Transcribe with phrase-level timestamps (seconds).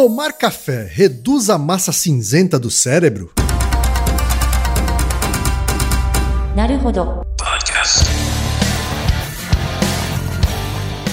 [0.00, 3.30] Tomar café reduz a massa cinzenta do cérebro?
[6.56, 7.20] Naruhodo.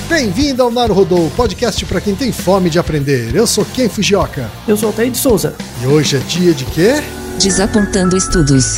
[0.08, 3.36] Bem-vindo ao Naruhodo, podcast para quem tem fome de aprender.
[3.36, 4.50] Eu sou Ken Fujioka.
[4.66, 5.54] Eu sou Altair de Souza.
[5.84, 6.94] E hoje é dia de quê?
[7.38, 8.78] Desapontando estudos.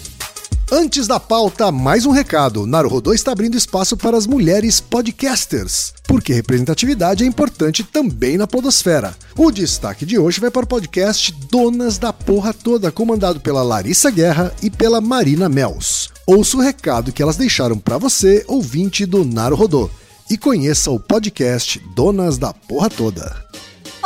[0.73, 2.65] Antes da pauta, mais um recado.
[2.65, 9.13] Naruhodô está abrindo espaço para as mulheres podcasters, porque representatividade é importante também na podosfera.
[9.37, 14.09] O destaque de hoje vai para o podcast Donas da Porra Toda, comandado pela Larissa
[14.09, 16.09] Guerra e pela Marina Mels.
[16.25, 19.89] Ouça o recado que elas deixaram para você, ouvinte do Naruhodô,
[20.29, 23.45] e conheça o podcast Donas da Porra Toda.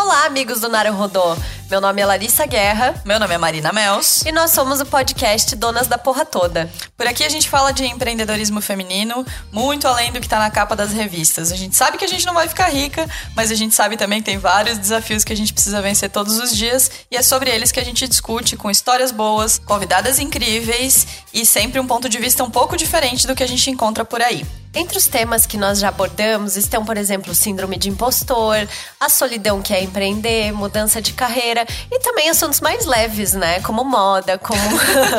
[0.06, 1.36] Olá, amigos do Naruhodô.
[1.68, 3.02] Meu nome é Larissa Guerra.
[3.04, 4.22] Meu nome é Marina Mels.
[4.24, 6.70] E nós somos o podcast Donas da Porra Toda.
[6.96, 10.76] Por aqui a gente fala de empreendedorismo feminino, muito além do que tá na capa
[10.76, 11.52] das revistas.
[11.52, 14.20] A gente sabe que a gente não vai ficar rica, mas a gente sabe também
[14.20, 16.92] que tem vários desafios que a gente precisa vencer todos os dias.
[17.10, 21.80] E é sobre eles que a gente discute com histórias boas, convidadas incríveis e sempre
[21.80, 24.46] um ponto de vista um pouco diferente do que a gente encontra por aí.
[24.76, 28.68] Entre os temas que nós já abordamos estão, por exemplo, o síndrome de impostor,
[29.00, 33.62] a solidão que é empreender, mudança de carreira e também assuntos mais leves, né?
[33.62, 34.60] Como moda, como.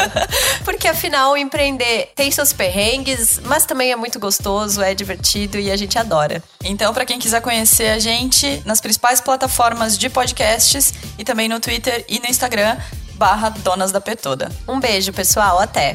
[0.63, 5.77] Porque afinal, empreender tem seus perrengues, mas também é muito gostoso, é divertido e a
[5.77, 6.43] gente adora.
[6.63, 11.59] Então, para quem quiser conhecer a gente nas principais plataformas de podcasts e também no
[11.61, 12.77] Twitter e no Instagram,
[13.15, 14.51] barra Donas da Petoda.
[14.69, 15.59] Um beijo, pessoal.
[15.59, 15.95] Até!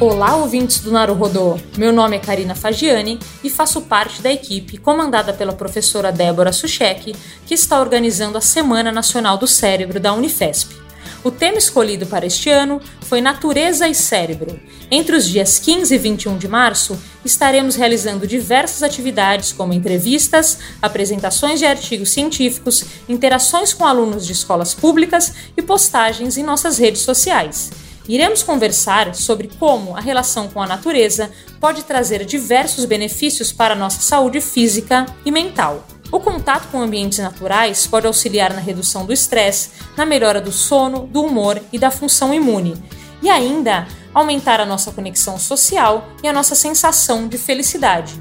[0.00, 1.60] Olá, ouvintes do Naruhodô!
[1.76, 7.14] Meu nome é Karina Fagiani e faço parte da equipe comandada pela professora Débora Suchek,
[7.44, 10.74] que está organizando a Semana Nacional do Cérebro da Unifesp.
[11.22, 14.58] O tema escolhido para este ano foi Natureza e Cérebro.
[14.90, 21.58] Entre os dias 15 e 21 de março, estaremos realizando diversas atividades como entrevistas, apresentações
[21.58, 27.70] de artigos científicos, interações com alunos de escolas públicas e postagens em nossas redes sociais.
[28.10, 31.30] Iremos conversar sobre como a relação com a natureza
[31.60, 35.86] pode trazer diversos benefícios para a nossa saúde física e mental.
[36.10, 41.06] O contato com ambientes naturais pode auxiliar na redução do estresse, na melhora do sono,
[41.06, 42.74] do humor e da função imune,
[43.22, 48.20] e ainda aumentar a nossa conexão social e a nossa sensação de felicidade.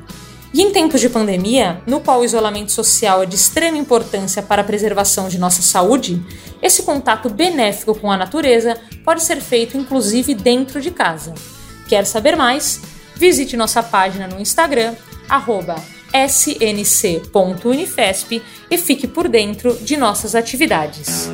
[0.52, 4.62] E em tempos de pandemia, no qual o isolamento social é de extrema importância para
[4.62, 6.22] a preservação de nossa saúde,
[6.62, 11.34] esse contato benéfico com a natureza pode ser feito inclusive dentro de casa.
[11.88, 12.82] Quer saber mais?
[13.16, 14.96] Visite nossa página no Instagram,
[16.14, 18.42] snc.unifesp
[18.72, 21.30] e fique por dentro de nossas atividades.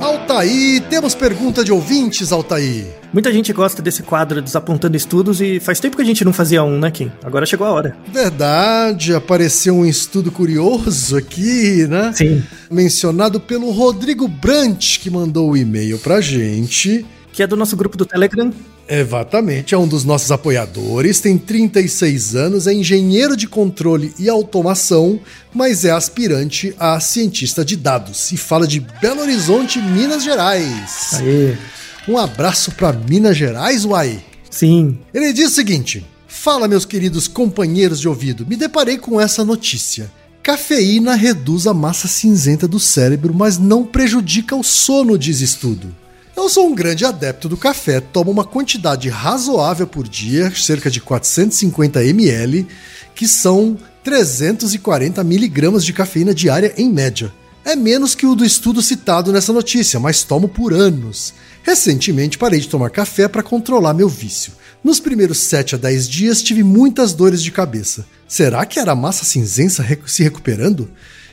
[0.00, 3.03] Altaí, temos pergunta de ouvintes, Altaí.
[3.14, 6.64] Muita gente gosta desse quadro Desapontando Estudos e faz tempo que a gente não fazia
[6.64, 7.12] um, né, Kim?
[7.22, 7.96] Agora chegou a hora.
[8.12, 12.12] Verdade, apareceu um estudo curioso aqui, né?
[12.12, 12.42] Sim.
[12.68, 17.06] Mencionado pelo Rodrigo Brant, que mandou o e-mail pra gente.
[17.32, 18.52] Que é do nosso grupo do Telegram.
[18.88, 25.20] Exatamente, é um dos nossos apoiadores, tem 36 anos, é engenheiro de controle e automação,
[25.54, 31.14] mas é aspirante a cientista de dados e fala de Belo Horizonte, Minas Gerais.
[31.14, 31.56] Aê.
[32.06, 34.22] Um abraço para Minas Gerais, uai.
[34.50, 34.98] Sim.
[35.12, 40.12] Ele diz o seguinte: Fala, meus queridos companheiros de ouvido, me deparei com essa notícia.
[40.42, 45.94] Cafeína reduz a massa cinzenta do cérebro, mas não prejudica o sono, diz estudo.
[46.36, 51.00] Eu sou um grande adepto do café, tomo uma quantidade razoável por dia, cerca de
[51.00, 52.66] 450 ml,
[53.14, 57.32] que são 340 miligramas de cafeína diária em média.
[57.64, 61.32] É menos que o do estudo citado nessa notícia, mas tomo por anos.
[61.64, 64.52] Recentemente parei de tomar café para controlar meu vício.
[64.84, 68.04] Nos primeiros 7 a 10 dias tive muitas dores de cabeça.
[68.28, 70.90] Será que era a massa cinzenta se recuperando?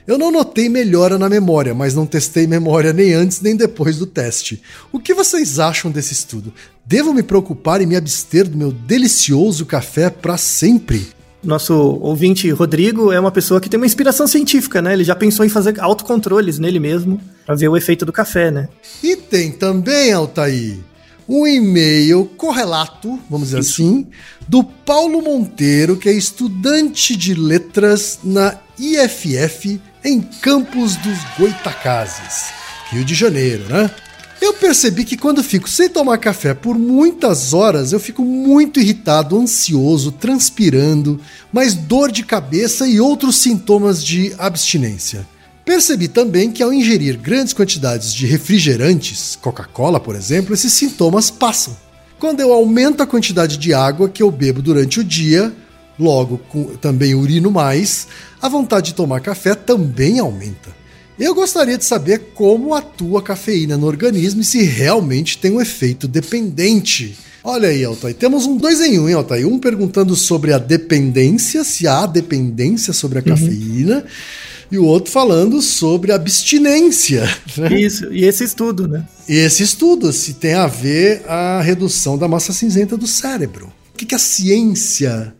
[0.08, 4.08] Eu não notei melhora na memória, mas não testei memória nem antes nem depois do
[4.08, 4.64] teste.
[4.90, 6.54] O que vocês acham desse estudo?
[6.86, 11.10] Devo me preocupar e me abster do meu delicioso café para sempre?
[11.44, 14.94] Nosso ouvinte Rodrigo é uma pessoa que tem uma inspiração científica, né?
[14.94, 18.70] Ele já pensou em fazer autocontroles nele mesmo para ver o efeito do café, né?
[19.02, 20.78] E tem também, Altair,
[21.28, 23.82] um e-mail correlato, vamos dizer Isso.
[23.82, 24.08] assim,
[24.48, 32.52] do Paulo Monteiro, que é estudante de letras na IFF em Campos dos Goitacazes,
[32.92, 33.90] Rio de Janeiro, né?
[34.42, 39.40] Eu percebi que quando fico sem tomar café por muitas horas, eu fico muito irritado,
[39.40, 41.22] ansioso, transpirando,
[41.54, 45.28] mais dor de cabeça e outros sintomas de abstinência.
[45.64, 51.78] Percebi também que ao ingerir grandes quantidades de refrigerantes, Coca-Cola, por exemplo, esses sintomas passam.
[52.20, 55.54] Quando eu aumento a quantidade de água que eu bebo durante o dia,
[56.00, 56.42] logo
[56.82, 58.08] também urino mais,
[58.42, 60.81] a vontade de tomar café também aumenta.
[61.20, 65.62] Eu gostaria de saber como atua a cafeína no organismo e se realmente tem um
[65.62, 67.18] efeito dependente.
[67.44, 69.48] Olha aí, Altair, temos um dois em um, hein, Altair?
[69.48, 74.06] Um perguntando sobre a dependência, se há dependência sobre a cafeína,
[74.72, 77.24] e o outro falando sobre a abstinência.
[77.58, 77.80] né?
[77.80, 79.08] Isso, e esse estudo, né?
[79.28, 83.74] E esse estudo se tem a ver a redução da massa cinzenta do cérebro.
[83.94, 85.34] O que, que a ciência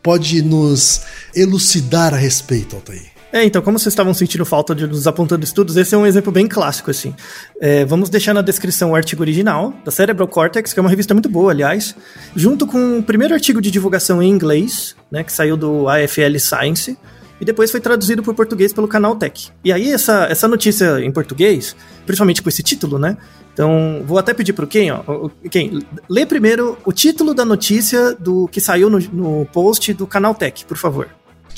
[0.00, 1.02] pode nos
[1.34, 3.17] elucidar a respeito, Altair?
[3.30, 6.32] É, então, como vocês estavam sentindo falta de nos apontando estudos, esse é um exemplo
[6.32, 7.14] bem clássico, assim.
[7.60, 11.12] É, vamos deixar na descrição o artigo original, da Cerebral Cortex, que é uma revista
[11.12, 11.94] muito boa, aliás,
[12.34, 16.96] junto com o primeiro artigo de divulgação em inglês, né, que saiu do AFL Science,
[17.38, 19.50] e depois foi traduzido para o português pelo canal Tech.
[19.62, 23.16] E aí, essa, essa notícia em português, principalmente com esse título, né?
[23.52, 28.14] Então, vou até pedir para o Ken, ó, Ken, lê primeiro o título da notícia
[28.14, 31.08] do que saiu no, no post do canal Tech, por favor.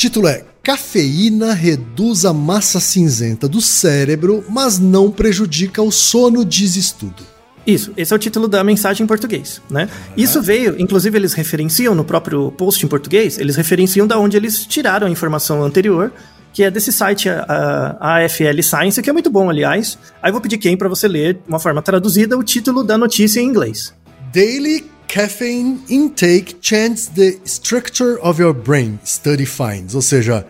[0.00, 6.74] Título é Cafeína reduz a massa cinzenta do cérebro, mas não prejudica o sono, diz
[6.74, 7.22] estudo.
[7.66, 9.90] Isso, esse é o título da mensagem em português, né?
[10.16, 14.64] Isso veio, inclusive eles referenciam no próprio post em português, eles referenciam da onde eles
[14.64, 16.10] tiraram a informação anterior,
[16.50, 19.98] que é desse site a, a AFL Science, que é muito bom, aliás.
[20.22, 22.96] Aí eu vou pedir quem para você ler, de uma forma traduzida, o título da
[22.96, 23.92] notícia em inglês.
[24.32, 29.96] Daily caffeine intake changes the structure of your brain, study finds.
[29.96, 30.46] Ou seja,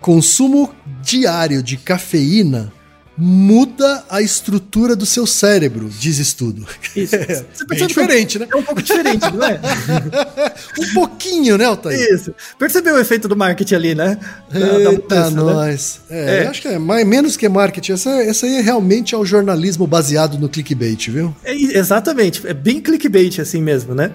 [0.00, 2.72] consumo diário de cafeína
[3.16, 6.66] muda a estrutura do seu cérebro, diz estudo.
[6.96, 7.14] Isso.
[7.24, 8.46] É, bem diferente, né?
[8.52, 9.60] É um pouco diferente, não é?
[10.78, 11.98] Um pouquinho, né, Altair?
[12.12, 12.34] Isso.
[12.58, 14.18] Percebeu o efeito do marketing ali, né?
[14.52, 15.36] Da- da Eita, mudança, né?
[15.36, 16.00] nós.
[16.10, 16.44] É, É.
[16.46, 17.92] eu acho que é mais, menos que marketing.
[17.92, 21.34] Essa, essa aí é realmente é o jornalismo baseado no clickbait, viu?
[21.44, 24.10] É, exatamente, é bem clickbait assim mesmo, né?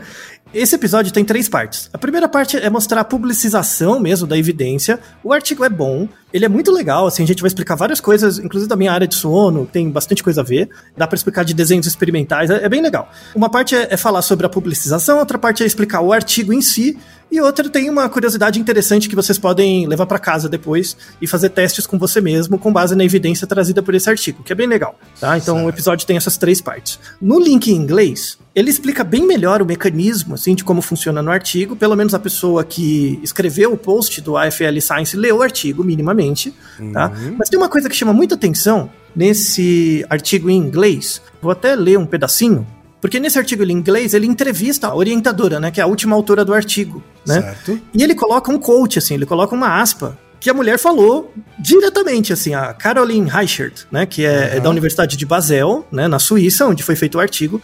[0.52, 1.92] Esse episódio tem três partes.
[1.94, 5.00] A primeira parte é mostrar a publicização mesmo da evidência.
[5.24, 8.40] O artigo é bom, ele é muito legal, assim, a gente vai explicar várias coisas,
[8.40, 10.68] inclusive da minha área de sono, tem bastante coisa a ver.
[10.98, 13.12] Dá para explicar de desenhos experimentais, é, é bem legal.
[13.36, 16.64] Uma parte é, é falar sobre a publicização, outra parte é explicar o artigo em
[16.64, 16.98] si,
[17.32, 21.50] e outra tem uma curiosidade interessante que vocês podem levar para casa depois e fazer
[21.50, 24.68] testes com você mesmo com base na evidência trazida por esse artigo, que é bem
[24.68, 25.38] legal, tá?
[25.38, 25.68] Então certo.
[25.68, 27.00] o episódio tem essas três partes.
[27.22, 31.32] No link em inglês, ele explica bem melhor o mecanismo, assim, de como funciona no
[31.32, 31.76] artigo.
[31.76, 36.52] Pelo menos a pessoa que escreveu o post do AFL Science leu o artigo minimamente,
[36.52, 36.84] tá?
[36.84, 36.92] uhum.
[36.94, 37.12] tá?
[37.38, 41.22] Mas tem uma coisa que chama muita atenção nesse artigo em inglês.
[41.42, 42.68] Vou até ler um pedacinho
[43.02, 45.72] porque nesse artigo em inglês, ele entrevista a orientadora, né?
[45.72, 47.42] Que é a última autora do artigo, né?
[47.42, 47.80] Certo.
[47.94, 52.32] E ele coloca um quote, assim, ele coloca uma aspa que a mulher falou diretamente,
[52.32, 54.06] assim, a Caroline Reichert, né?
[54.06, 54.58] Que é, uhum.
[54.58, 56.08] é da Universidade de Basel, né?
[56.08, 57.62] Na Suíça, onde foi feito o artigo.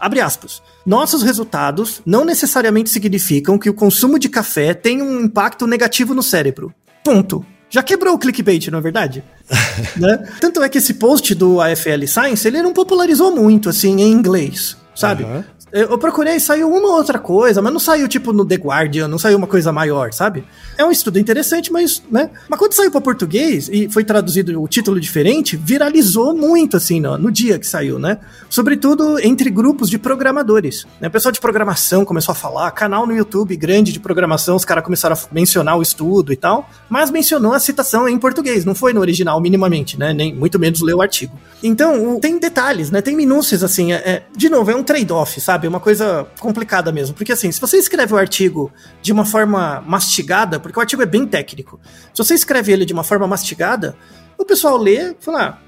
[0.00, 0.62] Abre aspas.
[0.86, 6.22] Nossos resultados não necessariamente significam que o consumo de café tem um impacto negativo no
[6.22, 6.72] cérebro.
[7.04, 7.44] Ponto.
[7.70, 9.22] Já quebrou o clickbait, não é verdade?
[9.96, 10.26] né?
[10.40, 14.76] Tanto é que esse post do AFL Science, ele não popularizou muito, assim, em inglês,
[14.94, 15.24] sabe?
[15.24, 15.44] Uhum.
[15.70, 19.36] Eu procurei, saiu uma outra coisa, mas não saiu tipo no The Guardian, não saiu
[19.36, 20.44] uma coisa maior, sabe?
[20.78, 22.30] É um estudo interessante, mas, né?
[22.48, 27.18] Mas quando saiu para português e foi traduzido o título diferente, viralizou muito, assim, no,
[27.18, 28.18] no, dia que saiu, né?
[28.48, 30.86] Sobretudo entre grupos de programadores.
[31.00, 31.08] Né?
[31.08, 34.84] O pessoal de programação começou a falar, canal no YouTube grande de programação, os caras
[34.84, 38.92] começaram a mencionar o estudo e tal, mas mencionou a citação em português, não foi
[38.92, 40.14] no original minimamente, né?
[40.14, 41.38] Nem muito menos leu o artigo.
[41.62, 43.02] Então, tem detalhes, né?
[43.02, 45.57] Tem minúcias, assim, é, é, de novo, é um trade-off, sabe?
[45.66, 47.14] É uma coisa complicada mesmo.
[47.14, 48.72] Porque assim, se você escreve o artigo
[49.02, 51.80] de uma forma mastigada, porque o artigo é bem técnico,
[52.12, 53.96] se você escreve ele de uma forma mastigada,
[54.38, 55.58] o pessoal lê e fala, ah,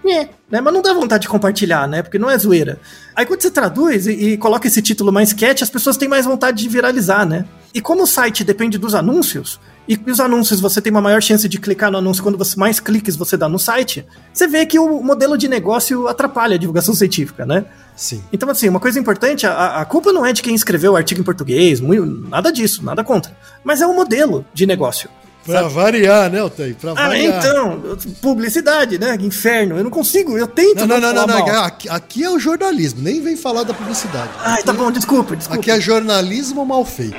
[0.48, 0.60] né?
[0.60, 2.02] Mas não dá vontade de compartilhar, né?
[2.02, 2.78] Porque não é zoeira.
[3.16, 6.24] Aí quando você traduz e, e coloca esse título mais catchy, as pessoas têm mais
[6.24, 7.44] vontade de viralizar, né?
[7.74, 11.48] E como o site depende dos anúncios, e os anúncios você tem uma maior chance
[11.48, 14.78] de clicar no anúncio quando você mais cliques você dá no site, você vê que
[14.78, 17.64] o modelo de negócio atrapalha a divulgação científica, né?
[17.96, 18.22] Sim.
[18.32, 21.20] Então, assim, uma coisa importante, a, a culpa não é de quem escreveu o artigo
[21.20, 23.36] em português, muito, nada disso, nada contra.
[23.64, 25.10] Mas é o modelo de negócio.
[25.44, 25.74] Pra sabe?
[25.74, 26.74] variar, né, Otay?
[26.74, 27.44] Pra ah, variar.
[27.44, 27.82] então,
[28.22, 29.16] publicidade, né?
[29.20, 29.76] Inferno.
[29.76, 30.86] Eu não consigo, eu tento.
[30.86, 31.64] Não, não, não, não, não.
[31.64, 34.30] Aqui, aqui, é o jornalismo, nem vem falar da publicidade.
[34.38, 35.60] Ai, tá bom, desculpa, desculpa.
[35.60, 37.16] Aqui é jornalismo mal feito.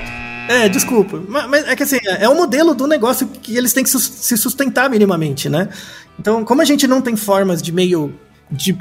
[0.48, 1.22] É, desculpa.
[1.28, 4.36] Mas, mas, é que assim, é o modelo do negócio que eles têm que se
[4.36, 5.68] sustentar minimamente, né?
[6.18, 8.12] Então, como a gente não tem formas de meio
[8.52, 8.76] de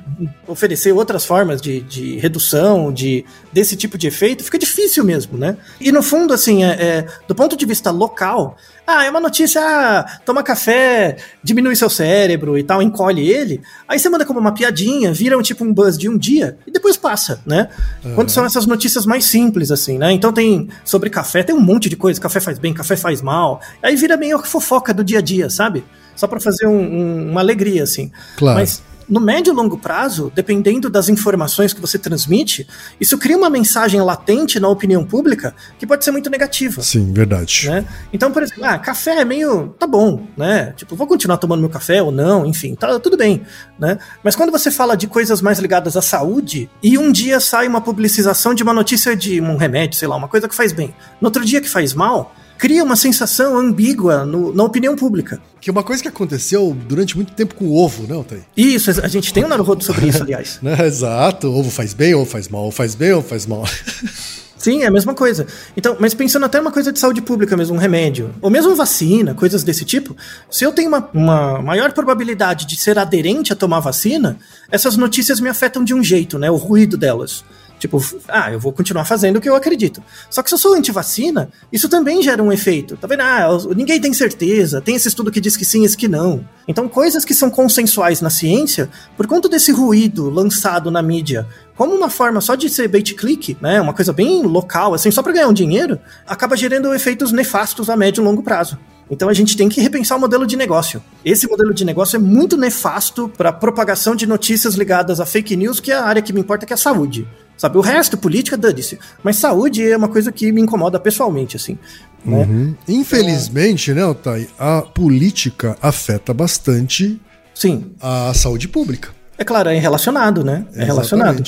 [0.46, 3.24] oferecer outras formas de, de redução de
[3.54, 5.58] desse tipo de efeito, fica difícil mesmo, né?
[5.80, 9.62] E no fundo, assim, é, é do ponto de vista local, ah, é uma notícia,
[9.62, 13.62] ah, toma café, diminui seu cérebro e tal, encolhe ele.
[13.88, 16.72] Aí você manda como uma piadinha, vira um tipo um buzz de um dia e
[16.72, 17.70] depois passa, né?
[18.04, 18.16] Uhum.
[18.16, 20.12] Quando são essas notícias mais simples, assim, né?
[20.12, 23.62] Então tem sobre café, tem um monte de coisa, café faz bem, café faz mal.
[23.82, 25.86] Aí vira meio fofoca do dia a dia, sabe?
[26.16, 28.12] Só para fazer um, um, uma alegria, assim.
[28.36, 28.60] Claro.
[28.60, 32.66] Mas no médio e longo prazo, dependendo das informações que você transmite,
[32.98, 36.82] isso cria uma mensagem latente na opinião pública que pode ser muito negativa.
[36.82, 37.70] Sim, verdade.
[37.70, 37.86] Né?
[38.14, 39.76] Então, por exemplo, ah, café é meio.
[39.78, 40.74] tá bom, né?
[40.78, 43.42] Tipo, vou continuar tomando meu café ou não, enfim, tá tudo bem,
[43.78, 44.00] né?
[44.24, 47.82] Mas quando você fala de coisas mais ligadas à saúde e um dia sai uma
[47.82, 51.28] publicização de uma notícia de um remédio, sei lá, uma coisa que faz bem, no
[51.28, 55.42] outro dia que faz mal, cria uma sensação ambígua no, na opinião pública.
[55.60, 58.44] Que é uma coisa que aconteceu durante muito tempo com o ovo, né, Otay?
[58.56, 60.60] Isso, a gente tem um Naruhodo sobre isso, aliás.
[60.62, 63.66] né, exato, ovo faz bem ou faz mal, ou faz bem ou faz mal.
[64.56, 65.48] Sim, é a mesma coisa.
[65.76, 69.34] Então, mas pensando até uma coisa de saúde pública mesmo, um remédio, ou mesmo vacina,
[69.34, 70.16] coisas desse tipo,
[70.48, 74.38] se eu tenho uma, uma maior probabilidade de ser aderente a tomar vacina,
[74.70, 76.52] essas notícias me afetam de um jeito, né?
[76.52, 77.44] O ruído delas.
[77.82, 80.04] Tipo, ah, eu vou continuar fazendo o que eu acredito.
[80.30, 82.96] Só que se eu sou anti-vacina, isso também gera um efeito.
[82.96, 83.22] Tá vendo?
[83.22, 84.80] Ah, ninguém tem certeza.
[84.80, 86.46] Tem esse estudo que diz que sim, esse que não.
[86.68, 91.96] Então, coisas que são consensuais na ciência, por conta desse ruído lançado na mídia, como
[91.96, 95.48] uma forma só de ser bait-click, né, uma coisa bem local, assim, só para ganhar
[95.48, 98.78] um dinheiro, acaba gerando efeitos nefastos a médio e longo prazo.
[99.10, 101.04] Então a gente tem que repensar o modelo de negócio.
[101.26, 105.82] Esse modelo de negócio é muito nefasto para propagação de notícias ligadas a fake news,
[105.82, 107.28] que é a área que me importa, que é a saúde.
[107.62, 108.98] Sabe, o resto, política, dane-se.
[109.24, 111.78] Mas saúde é uma coisa que me incomoda pessoalmente, assim.
[112.26, 112.38] Né?
[112.38, 112.76] Uhum.
[112.88, 117.22] Infelizmente, né, Otay, a política afeta bastante
[117.54, 117.92] Sim.
[118.02, 119.10] a saúde pública.
[119.38, 120.66] É claro, é relacionado, né?
[120.74, 121.44] É relacionado.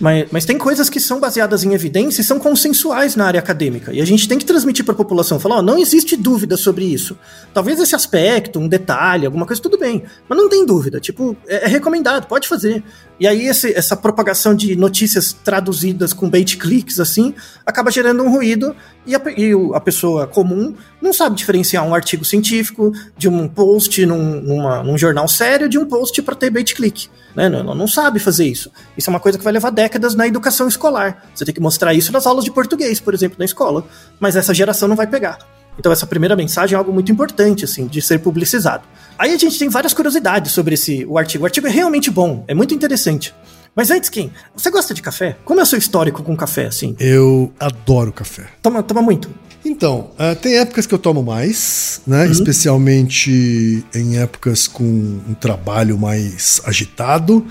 [0.00, 3.92] Mas, mas tem coisas que são baseadas em evidência e são consensuais na área acadêmica.
[3.92, 6.86] E a gente tem que transmitir para a população, falar, ó, não existe dúvida sobre
[6.86, 7.18] isso.
[7.52, 10.02] Talvez esse aspecto, um detalhe, alguma coisa, tudo bem.
[10.26, 10.98] Mas não tem dúvida.
[10.98, 12.82] Tipo, é, é recomendado, pode fazer.
[13.20, 17.34] E aí esse, essa propagação de notícias traduzidas com bait clicks assim
[17.66, 18.74] acaba gerando um ruído
[19.06, 24.06] e a, e a pessoa comum não sabe diferenciar um artigo científico de um post
[24.06, 27.08] num, numa, num jornal sério de um post para ter bait click.
[27.36, 27.48] Né?
[27.50, 28.72] Não, não sabe fazer isso.
[28.96, 31.26] Isso é uma coisa que vai levar décadas na educação escolar.
[31.34, 33.84] Você tem que mostrar isso nas aulas de português, por exemplo, na escola.
[34.18, 35.38] Mas essa geração não vai pegar.
[35.78, 38.82] Então essa primeira mensagem é algo muito importante, assim, de ser publicizado.
[39.18, 41.44] Aí a gente tem várias curiosidades sobre esse o artigo.
[41.44, 43.34] O artigo é realmente bom, é muito interessante.
[43.74, 45.36] Mas antes, Kim, você gosta de café?
[45.44, 46.96] Como é o seu histórico com café, assim?
[46.98, 48.46] Eu adoro café.
[48.60, 49.30] Toma, toma muito.
[49.64, 52.24] Então, uh, tem épocas que eu tomo mais, né?
[52.24, 52.32] Uhum.
[52.32, 57.46] Especialmente em épocas com um trabalho mais agitado,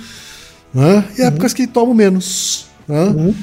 [0.74, 1.06] né?
[1.18, 1.28] E uhum.
[1.28, 2.66] épocas que tomo menos.
[2.88, 3.04] Né?
[3.04, 3.36] Uhum.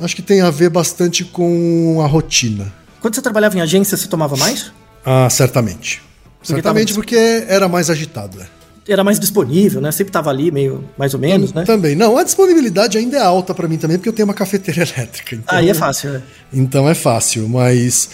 [0.00, 2.72] Acho que tem a ver bastante com a rotina.
[3.04, 4.72] Quando você trabalhava em agência, você tomava mais?
[5.04, 6.00] Ah, certamente.
[6.38, 6.94] Porque certamente tava...
[6.94, 8.46] porque era mais agitado, né?
[8.88, 9.92] Era mais disponível, né?
[9.92, 11.64] Sempre tava ali, meio mais ou menos, né?
[11.64, 11.94] Também.
[11.94, 15.36] Não, a disponibilidade ainda é alta para mim também, porque eu tenho uma cafeteira elétrica.
[15.36, 16.22] Então, Aí é fácil, né?
[16.50, 18.08] Então é fácil, mas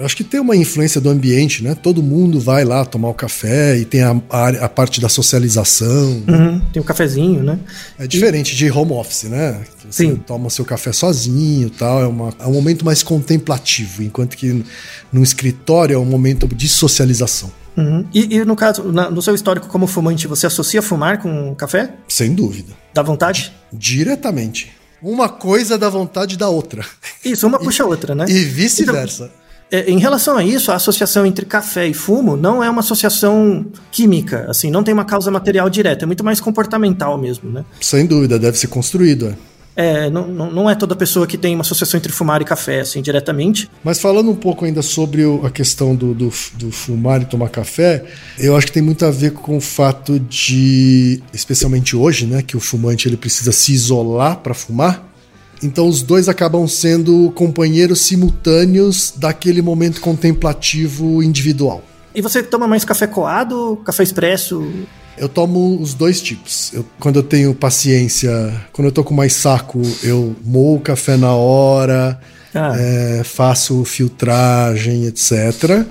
[0.00, 1.74] acho que tem uma influência do ambiente, né?
[1.74, 6.22] Todo mundo vai lá tomar o café e tem a, a, a parte da socialização.
[6.28, 7.58] Uhum, tem o cafezinho, né?
[7.98, 8.56] É diferente e...
[8.56, 9.60] de home office, né?
[9.88, 10.16] Você Sim.
[10.16, 12.02] toma seu café sozinho tal.
[12.02, 14.64] É, uma, é um momento mais contemplativo, enquanto que
[15.12, 17.50] no escritório é um momento de socialização.
[17.76, 18.06] Uhum.
[18.14, 21.94] E, e, no caso, na, no seu histórico como fumante, você associa fumar com café?
[22.08, 22.72] Sem dúvida.
[22.92, 23.52] Dá vontade?
[23.72, 24.72] Diretamente.
[25.02, 26.84] Uma coisa dá vontade da outra.
[27.24, 28.24] Isso, uma puxa a outra, né?
[28.28, 29.30] E vice-versa.
[29.70, 33.66] É, em relação a isso, a associação entre café e fumo não é uma associação
[33.90, 37.64] química, assim, não tem uma causa material direta, é muito mais comportamental mesmo, né?
[37.80, 39.28] Sem dúvida, deve ser construído.
[39.28, 39.54] É.
[39.76, 43.02] É, não, não é toda pessoa que tem uma associação entre fumar e café, assim,
[43.02, 43.68] diretamente.
[43.82, 48.04] Mas falando um pouco ainda sobre a questão do, do, do, fumar e tomar café,
[48.38, 52.56] eu acho que tem muito a ver com o fato de, especialmente hoje, né, que
[52.56, 55.12] o fumante ele precisa se isolar para fumar.
[55.64, 61.82] Então os dois acabam sendo companheiros simultâneos daquele momento contemplativo individual.
[62.14, 64.70] E você toma mais café coado, café expresso?
[65.16, 66.72] Eu tomo os dois tipos.
[66.72, 68.30] Eu, quando eu tenho paciência,
[68.72, 72.20] quando eu tô com mais saco, eu moo o café na hora,
[72.54, 72.72] ah.
[72.76, 75.86] é, faço filtragem, etc.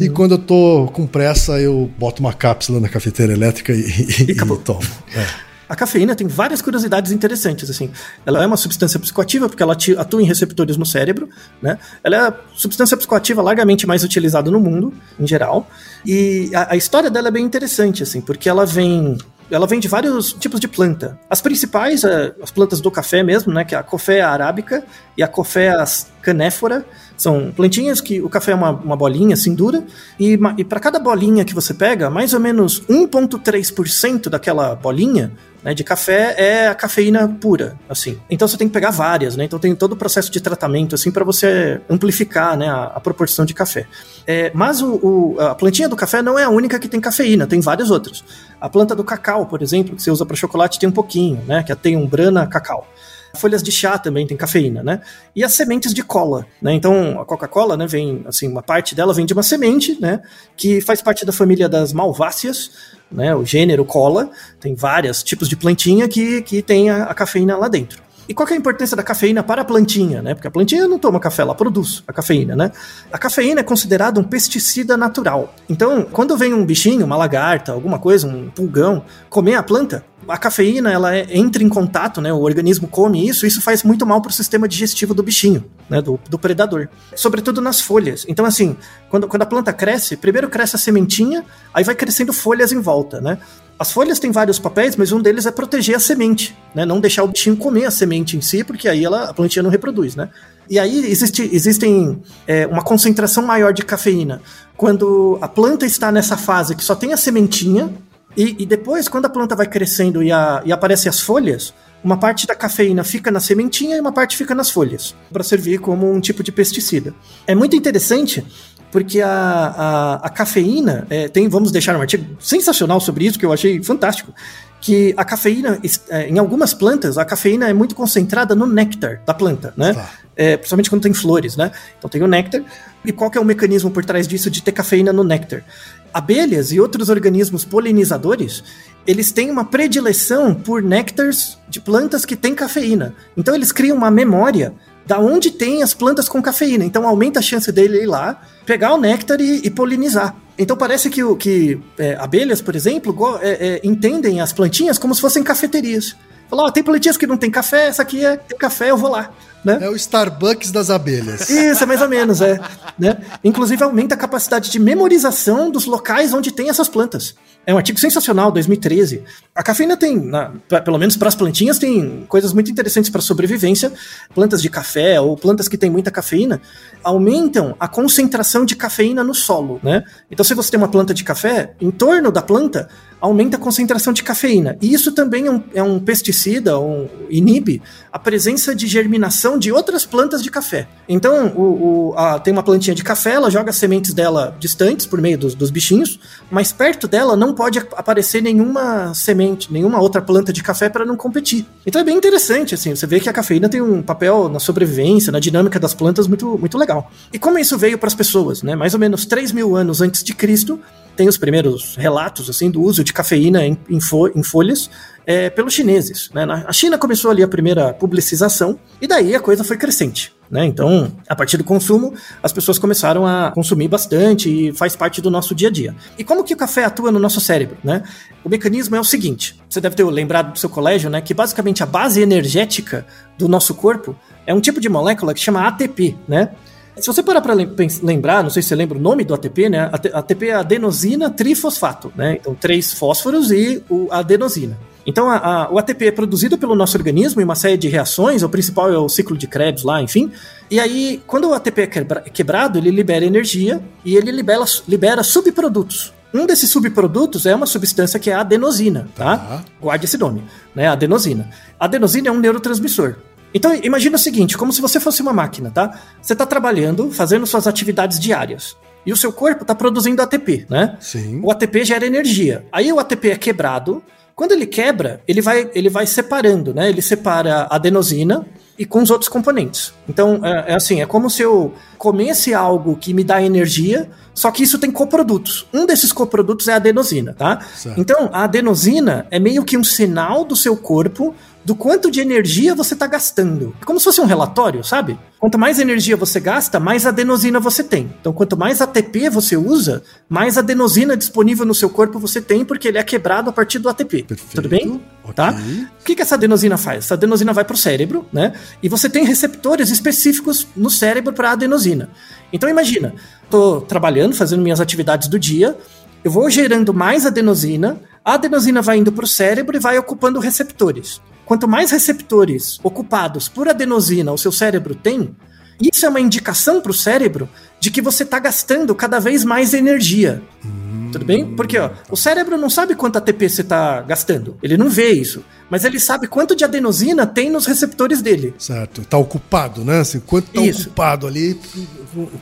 [0.00, 0.14] E uhum.
[0.14, 4.30] quando eu tô com pressa, eu boto uma cápsula na cafeteira elétrica e, e, e,
[4.32, 4.80] e tomo.
[5.14, 5.51] É.
[5.72, 7.90] A cafeína tem várias curiosidades interessantes, assim.
[8.26, 11.30] Ela é uma substância psicoativa porque ela atua em receptores no cérebro,
[11.62, 11.78] né?
[12.04, 15.66] Ela é a substância psicoativa largamente mais utilizada no mundo, em geral.
[16.04, 19.16] E a, a história dela é bem interessante, assim, porque ela vem
[19.50, 21.18] ela vem de vários tipos de planta.
[21.28, 24.84] As principais, é, as plantas do café mesmo, né, que é a Coffea arábica
[25.16, 25.82] e a Coffea
[26.20, 26.84] canéfora,
[27.22, 29.84] são plantinhas que o café é uma, uma bolinha assim dura,
[30.18, 35.32] e, e para cada bolinha que você pega, mais ou menos 1,3% daquela bolinha
[35.62, 38.18] né, de café é a cafeína pura, assim.
[38.28, 39.44] Então você tem que pegar várias, né?
[39.44, 43.44] Então tem todo o processo de tratamento, assim, para você amplificar, né, a, a proporção
[43.44, 43.86] de café.
[44.26, 47.46] É, mas o, o, a plantinha do café não é a única que tem cafeína,
[47.46, 48.24] tem várias outras.
[48.60, 51.62] A planta do cacau, por exemplo, que você usa para chocolate, tem um pouquinho, né?
[51.62, 52.88] Que é tem um brana cacau.
[53.36, 55.00] Folhas de chá também tem cafeína, né?
[55.34, 56.74] E as sementes de cola, né?
[56.74, 60.20] Então, a Coca-Cola, né, vem, assim, uma parte dela vem de uma semente, né,
[60.56, 62.70] que faz parte da família das malváceas,
[63.10, 67.56] né, o gênero cola, tem vários tipos de plantinha que, que tem a, a cafeína
[67.56, 68.02] lá dentro.
[68.28, 70.34] E qual é a importância da cafeína para a plantinha, né?
[70.34, 72.70] Porque a plantinha não toma café, ela produz a cafeína, né?
[73.12, 75.52] A cafeína é considerada um pesticida natural.
[75.68, 80.38] Então, quando vem um bichinho, uma lagarta, alguma coisa, um pulgão, comer a planta, a
[80.38, 82.32] cafeína ela é, entra em contato, né?
[82.32, 86.00] O organismo come isso, isso faz muito mal para o sistema digestivo do bichinho, né?
[86.00, 86.88] Do, do, predador.
[87.14, 88.24] Sobretudo nas folhas.
[88.28, 88.76] Então, assim,
[89.08, 93.20] quando, quando a planta cresce, primeiro cresce a sementinha, aí vai crescendo folhas em volta,
[93.20, 93.38] né?
[93.78, 96.84] As folhas têm vários papéis, mas um deles é proteger a semente, né?
[96.84, 99.70] Não deixar o bichinho comer a semente em si, porque aí ela, a plantinha não
[99.70, 100.30] reproduz, né?
[100.70, 104.40] E aí existe existem é, uma concentração maior de cafeína
[104.76, 107.92] quando a planta está nessa fase que só tem a sementinha,
[108.36, 112.16] e, e depois, quando a planta vai crescendo e, a, e aparecem as folhas, uma
[112.16, 116.10] parte da cafeína fica na sementinha e uma parte fica nas folhas, para servir como
[116.10, 117.14] um tipo de pesticida.
[117.46, 118.44] É muito interessante
[118.90, 123.46] porque a, a, a cafeína, é, tem, vamos deixar um artigo sensacional sobre isso, que
[123.46, 124.34] eu achei fantástico,
[124.82, 129.32] que a cafeína, é, em algumas plantas, a cafeína é muito concentrada no néctar da
[129.32, 129.94] planta, né?
[129.94, 130.10] Tá.
[130.34, 131.72] É, principalmente quando tem flores, né?
[131.98, 132.62] Então tem o néctar.
[133.04, 135.64] E qual que é o mecanismo por trás disso de ter cafeína no néctar?
[136.12, 138.62] Abelhas e outros organismos polinizadores,
[139.06, 143.14] eles têm uma predileção por néctares de plantas que têm cafeína.
[143.36, 144.72] Então eles criam uma memória
[145.06, 146.84] da onde tem as plantas com cafeína.
[146.84, 150.34] Então aumenta a chance dele ir lá, pegar o néctar e, e polinizar.
[150.56, 155.20] Então parece que, que é, abelhas, por exemplo, é, é, entendem as plantinhas como se
[155.20, 156.14] fossem cafeterias.
[156.48, 159.10] Fala, ó, tem plantinhas que não tem café, essa aqui é, tem café, eu vou
[159.10, 159.30] lá.
[159.64, 159.78] Né?
[159.80, 161.48] É o Starbucks das abelhas.
[161.48, 162.58] Isso, é mais ou menos, é.
[162.98, 163.18] Né?
[163.44, 167.34] Inclusive aumenta a capacidade de memorização dos locais onde tem essas plantas.
[167.64, 169.22] É um artigo sensacional, 2013.
[169.54, 170.50] A cafeína tem, na,
[170.84, 173.92] pelo menos para as plantinhas, tem coisas muito interessantes para sobrevivência.
[174.34, 176.60] Plantas de café ou plantas que têm muita cafeína
[177.04, 180.02] aumentam a concentração de cafeína no solo, né?
[180.28, 182.88] Então, se você tem uma planta de café, em torno da planta
[183.20, 184.76] aumenta a concentração de cafeína.
[184.82, 187.80] E isso também é um, é um pesticida, um, inibe
[188.12, 190.86] a presença de germinação de outras plantas de café.
[191.08, 195.06] Então, o, o, a, tem uma plantinha de café, ela joga as sementes dela distantes
[195.06, 196.20] por meio dos, dos bichinhos,
[196.50, 201.16] mas perto dela não pode aparecer nenhuma semente, nenhuma outra planta de café para não
[201.16, 201.64] competir.
[201.86, 205.32] Então é bem interessante, assim, você vê que a cafeína tem um papel na sobrevivência,
[205.32, 207.10] na dinâmica das plantas muito, muito legal.
[207.32, 208.76] E como isso veio para as pessoas, né?
[208.76, 210.78] Mais ou menos 3 mil anos antes de Cristo,
[211.16, 214.90] tem os primeiros relatos assim do uso de cafeína em, em, fo em folhas
[215.26, 216.30] é, pelos chineses.
[216.32, 216.44] Né?
[216.66, 220.32] A China começou ali a primeira publicização e daí a coisa foi crescente.
[220.50, 220.66] Né?
[220.66, 225.30] Então, a partir do consumo, as pessoas começaram a consumir bastante e faz parte do
[225.30, 225.96] nosso dia a dia.
[226.18, 227.78] E como que o café atua no nosso cérebro?
[227.82, 228.02] Né?
[228.44, 231.22] O mecanismo é o seguinte: você deve ter lembrado do seu colégio, né?
[231.22, 233.06] Que basicamente a base energética
[233.38, 234.14] do nosso corpo
[234.46, 236.50] é um tipo de molécula que chama ATP, né?
[236.98, 237.54] Se você parar para
[238.02, 239.90] lembrar, não sei se você lembra o nome do ATP, né?
[240.12, 242.36] ATP é adenosina trifosfato, né?
[242.38, 244.78] Então, três fósforos e o adenosina.
[245.06, 248.42] Então, a, a, o ATP é produzido pelo nosso organismo em uma série de reações,
[248.42, 250.30] o principal é o ciclo de Krebs lá, enfim.
[250.70, 255.22] E aí, quando o ATP é quebra, quebrado, ele libera energia e ele libera, libera
[255.22, 256.12] subprodutos.
[256.32, 259.36] Um desses subprodutos é uma substância que é a adenosina, tá?
[259.36, 259.64] tá?
[259.80, 260.42] Guarde esse nome,
[260.74, 260.88] né?
[260.88, 261.50] Adenosina.
[261.78, 263.16] A adenosina é um neurotransmissor.
[263.54, 265.98] Então, imagina o seguinte, como se você fosse uma máquina, tá?
[266.22, 268.76] Você está trabalhando, fazendo suas atividades diárias.
[269.04, 270.96] E o seu corpo está produzindo ATP, né?
[271.00, 271.40] Sim.
[271.42, 272.64] O ATP gera energia.
[272.72, 274.02] Aí o ATP é quebrado.
[274.42, 276.88] Quando ele quebra, ele vai, ele vai separando, né?
[276.88, 278.44] Ele separa a adenosina
[278.76, 279.94] e com os outros componentes.
[280.08, 284.50] Então, é, é, assim, é como se eu comesse algo que me dá energia, só
[284.50, 285.66] que isso tem coprodutos.
[285.72, 287.60] Um desses coprodutos é a adenosina, tá?
[287.76, 288.00] Certo.
[288.00, 292.74] Então, a adenosina é meio que um sinal do seu corpo do quanto de energia
[292.74, 293.74] você está gastando.
[293.80, 295.18] É como se fosse um relatório, sabe?
[295.38, 298.12] Quanto mais energia você gasta, mais adenosina você tem.
[298.20, 302.88] Então, quanto mais ATP você usa, mais adenosina disponível no seu corpo você tem, porque
[302.88, 304.24] ele é quebrado a partir do ATP.
[304.24, 304.54] Perfeito.
[304.54, 305.00] Tudo bem?
[305.22, 305.34] Okay.
[305.34, 305.54] Tá?
[306.00, 307.04] O que, que essa adenosina faz?
[307.04, 308.52] Essa adenosina vai para o cérebro, né?
[308.82, 312.10] E você tem receptores específicos no cérebro para adenosina.
[312.52, 315.76] Então, imagina, estou trabalhando, fazendo minhas atividades do dia,
[316.24, 320.38] eu vou gerando mais adenosina, a adenosina vai indo para o cérebro e vai ocupando
[320.38, 321.20] receptores.
[321.44, 325.34] Quanto mais receptores ocupados por adenosina o seu cérebro tem,
[325.80, 327.48] isso é uma indicação para o cérebro
[327.80, 330.40] de que você está gastando cada vez mais energia.
[330.64, 330.71] Hum,
[331.12, 331.54] Tudo bem?
[331.54, 334.56] Porque ó, o cérebro não sabe quanto ATP você está gastando.
[334.62, 335.44] Ele não vê isso.
[335.70, 338.54] Mas ele sabe quanto de adenosina tem nos receptores dele.
[338.58, 339.00] Certo.
[339.00, 340.00] Está ocupado, né?
[340.00, 341.58] Assim, quanto está ocupado ali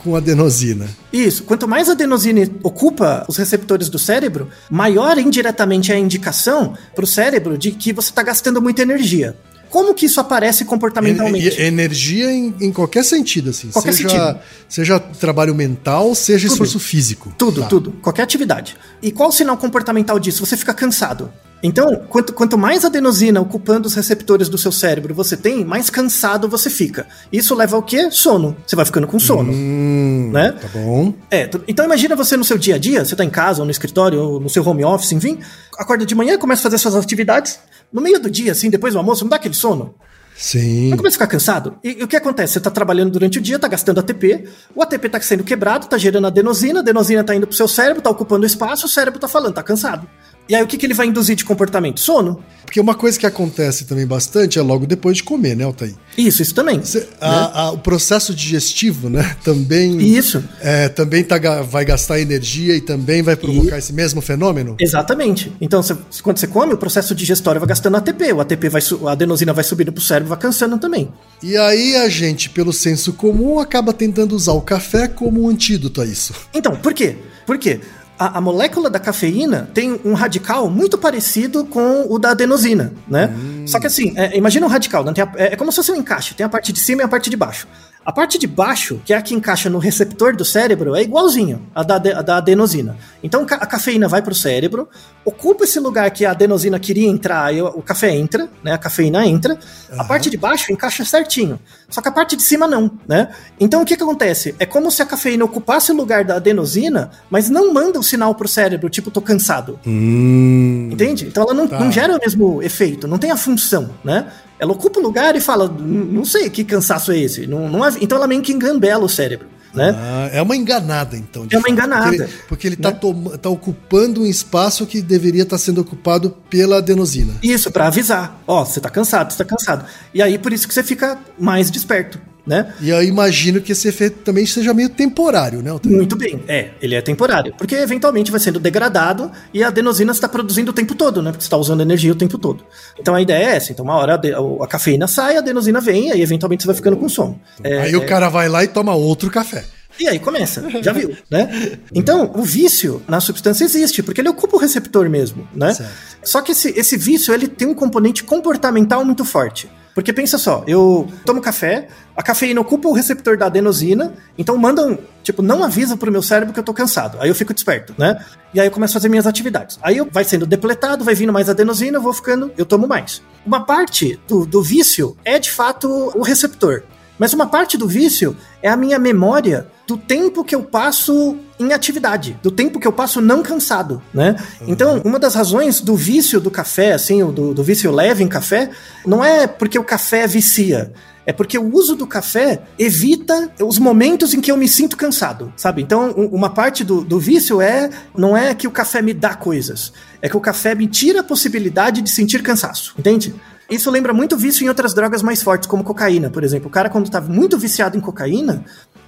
[0.03, 0.89] com, adenosina.
[1.13, 1.45] Isso.
[1.45, 7.07] Quanto mais adenosina ocupa os receptores do cérebro, maior indiretamente é a indicação para o
[7.07, 9.37] cérebro de que você está gastando muita energia.
[9.71, 11.61] Como que isso aparece comportamentalmente?
[11.61, 13.71] energia em, em, qualquer sentido, assim.
[13.71, 14.41] Qualquer seja, sentido.
[14.69, 16.53] seja trabalho mental, seja tudo.
[16.53, 17.33] esforço físico.
[17.39, 17.69] Tudo, tá.
[17.69, 17.93] tudo.
[18.03, 18.77] Qualquer atividade.
[19.01, 20.45] E qual o sinal comportamental disso?
[20.45, 21.31] Você fica cansado.
[21.63, 26.49] Então, quanto, quanto mais adenosina ocupando os receptores do seu cérebro você tem, mais cansado
[26.49, 27.07] você fica.
[27.31, 28.11] Isso leva ao quê?
[28.11, 28.57] Sono.
[28.67, 29.53] Você vai ficando com sono.
[29.53, 30.53] Hum, né?
[30.53, 31.13] Tá bom.
[31.31, 33.71] É, então imagina você no seu dia a dia, você tá em casa, ou no
[33.71, 35.39] escritório, ou no seu home office, enfim,
[35.79, 37.59] acorda de manhã, começa a fazer suas atividades.
[37.93, 39.95] No meio do dia, assim, depois do almoço, não dá aquele sono?
[40.37, 40.89] Sim.
[40.89, 41.79] Não começa a ficar cansado?
[41.85, 42.55] E, e, o que acontece?
[42.55, 45.99] Você está trabalhando durante o dia, está gastando ATP, o ATP está sendo quebrado, está
[45.99, 49.19] gerando adenosina, a adenosina está indo para o seu cérebro, está ocupando espaço, o cérebro
[49.19, 50.09] está falando, está cansado.
[50.49, 52.01] E aí o que, que ele vai induzir de comportamento?
[52.01, 52.43] Sono.
[52.65, 55.95] Porque uma coisa que acontece também bastante é logo depois de comer, né, Altair?
[56.17, 56.81] Isso, isso também.
[56.85, 57.07] Cê, né?
[57.21, 59.99] a, a, o processo digestivo, né, também...
[59.99, 60.43] Isso.
[60.61, 63.79] É, também tá, vai gastar energia e também vai provocar e...
[63.81, 64.77] esse mesmo fenômeno?
[64.79, 65.53] Exatamente.
[65.61, 69.13] Então, cê, quando você come, o processo digestório vai gastando ATP, o ATP vai, a
[69.13, 71.09] adenosina vai subindo pro cérebro, vai cansando também.
[71.43, 76.01] E aí a gente, pelo senso comum, acaba tentando usar o café como um antídoto
[76.01, 76.35] a isso.
[76.55, 77.17] Então, por quê?
[77.47, 77.81] Por quê?
[78.21, 83.35] A, a, molécula da cafeína tem um radical muito parecido com o da adenosina, né?
[83.35, 83.67] Hum.
[83.67, 85.13] Só que assim, é, imagina um radical, né?
[85.17, 87.09] a, é, é, como se fosse um encaixe, tem a parte de cima e a
[87.09, 87.67] parte de baixo.
[88.11, 91.65] A parte de baixo, que é a que encaixa no receptor do cérebro, é igualzinho
[91.73, 92.97] a da, a da adenosina.
[93.23, 94.89] Então a cafeína vai para o cérebro,
[95.25, 98.73] ocupa esse lugar que a adenosina queria entrar, e o café entra, né?
[98.73, 99.57] A cafeína entra.
[99.93, 100.01] Uhum.
[100.01, 101.61] A parte de baixo encaixa certinho.
[101.89, 103.29] Só que a parte de cima não, né?
[103.61, 104.57] Então o que, que acontece?
[104.59, 108.35] É como se a cafeína ocupasse o lugar da adenosina, mas não manda o sinal
[108.35, 109.79] pro cérebro, tipo, tô cansado.
[109.87, 111.29] Hum, Entende?
[111.29, 111.79] Então ela não, tá.
[111.79, 114.27] não gera o mesmo efeito, não tem a função, né?
[114.61, 117.47] Ela ocupa o lugar e fala, não sei que cansaço é esse.
[117.47, 119.95] Não, não há- então ela meio que engambela o cérebro, né?
[119.99, 121.47] Ah, é uma enganada, então.
[121.51, 121.73] É uma fato.
[121.73, 122.99] enganada, Porque ele, porque ele tá, né?
[123.01, 127.33] toma- tá ocupando um espaço que deveria estar sendo ocupado pela adenosina.
[127.43, 128.43] Isso, pra avisar.
[128.47, 129.87] Ó, você tá cansado, você tá cansado.
[130.13, 132.73] E aí por isso que você fica mais desperto, né?
[132.81, 135.71] E eu imagino que esse efeito também seja meio temporário, né?
[135.85, 136.43] Muito bem.
[136.49, 137.55] É, ele é temporário.
[137.57, 141.31] Porque eventualmente vai sendo degradado e a adenosina está produzindo o tempo todo, né?
[141.31, 142.65] Porque você está usando energia o tempo todo.
[142.99, 143.73] Então a ideia é essa.
[143.73, 146.67] Então, uma hora a, de- a cafeína sai, a adenosina vem, e aí eventualmente você
[146.69, 147.41] vai ficando com sono.
[147.63, 149.65] É, Aí o cara vai lá e toma outro café.
[149.99, 151.77] E aí começa, já viu, né?
[151.95, 155.75] Então, o vício na substância existe, porque ele ocupa o receptor mesmo, né?
[155.75, 155.91] Certo.
[156.23, 159.69] Só que esse, esse vício, ele tem um componente comportamental muito forte.
[160.01, 164.99] Porque pensa só, eu tomo café, a cafeína ocupa o receptor da adenosina, então mandam,
[165.23, 167.19] tipo, não avisa pro meu cérebro que eu tô cansado.
[167.21, 168.19] Aí eu fico desperto, né?
[168.55, 169.79] E aí eu começo a fazer minhas atividades.
[169.83, 173.21] Aí eu, vai sendo depletado, vai vindo mais adenosina, eu vou ficando, eu tomo mais.
[173.45, 176.83] Uma parte do, do vício é de fato o receptor.
[177.19, 181.75] Mas uma parte do vício é a minha memória do tempo que eu passo em
[181.75, 184.35] atividade, do tempo que eu passo não cansado, né?
[184.67, 188.71] Então, uma das razões do vício do café, assim, do, do vício leve em café,
[189.07, 190.93] não é porque o café vicia.
[191.27, 195.53] É porque o uso do café evita os momentos em que eu me sinto cansado,
[195.55, 195.83] sabe?
[195.83, 199.93] Então, uma parte do, do vício é não é que o café me dá coisas,
[200.23, 203.35] é que o café me tira a possibilidade de sentir cansaço, entende?
[203.71, 206.67] Isso lembra muito vício em outras drogas mais fortes, como cocaína, por exemplo.
[206.67, 208.65] O cara, quando tá muito viciado em cocaína,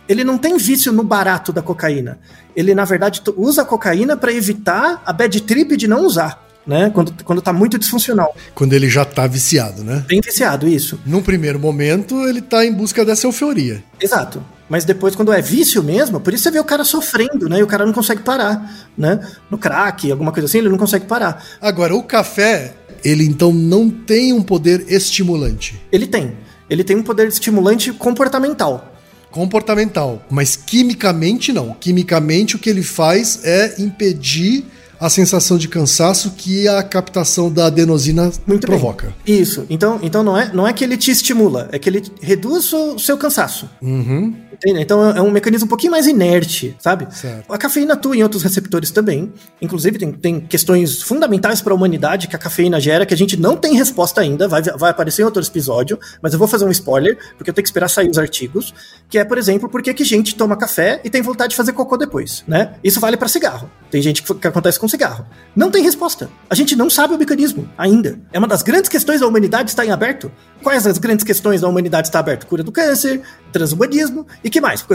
[0.08, 2.18] ele não tem vício no barato da cocaína.
[2.54, 6.90] Ele, na verdade, usa a cocaína para evitar a bad trip de não usar, né?
[6.90, 8.36] Quando, quando tá muito disfuncional.
[8.54, 10.04] Quando ele já tá viciado, né?
[10.06, 11.00] Bem viciado, isso.
[11.06, 13.82] Num primeiro momento, ele tá em busca dessa euforia.
[14.00, 14.42] Exato.
[14.68, 17.58] Mas depois, quando é vício mesmo, por isso você vê o cara sofrendo, né?
[17.58, 19.20] E o cara não consegue parar, né?
[19.50, 21.44] No crack, alguma coisa assim, ele não consegue parar.
[21.60, 25.80] Agora, o café, ele então não tem um poder estimulante.
[25.90, 26.36] Ele tem.
[26.70, 28.91] Ele tem um poder estimulante comportamental.
[29.32, 31.72] Comportamental, mas quimicamente não.
[31.72, 34.64] Quimicamente o que ele faz é impedir
[35.02, 39.12] a sensação de cansaço que a captação da adenosina Muito provoca.
[39.26, 39.40] bem.
[39.40, 39.66] Isso.
[39.68, 42.96] Então, então não, é, não é que ele te estimula, é que ele reduz o
[43.00, 43.68] seu cansaço.
[43.82, 44.32] Uhum.
[44.64, 47.12] Então é um mecanismo um pouquinho mais inerte, sabe?
[47.12, 47.52] Certo.
[47.52, 49.32] A cafeína atua em outros receptores também.
[49.60, 53.36] Inclusive, tem, tem questões fundamentais para a humanidade que a cafeína gera, que a gente
[53.36, 54.46] não tem resposta ainda.
[54.46, 57.64] Vai, vai aparecer em outro episódio, mas eu vou fazer um spoiler, porque eu tenho
[57.64, 58.72] que esperar sair os artigos.
[59.08, 61.72] Que é, por exemplo, por que que gente toma café e tem vontade de fazer
[61.72, 62.74] cocô depois, né?
[62.84, 63.68] Isso vale para cigarro.
[63.90, 65.26] Tem gente que, que acontece com cigarro.
[65.56, 66.30] Não tem resposta.
[66.48, 68.18] A gente não sabe o mecanismo ainda.
[68.32, 70.30] É uma das grandes questões da humanidade está em aberto.
[70.62, 72.46] Quais as grandes questões da humanidade está aberto?
[72.46, 73.20] Cura do câncer,
[73.52, 74.86] transhumanismo e que mais?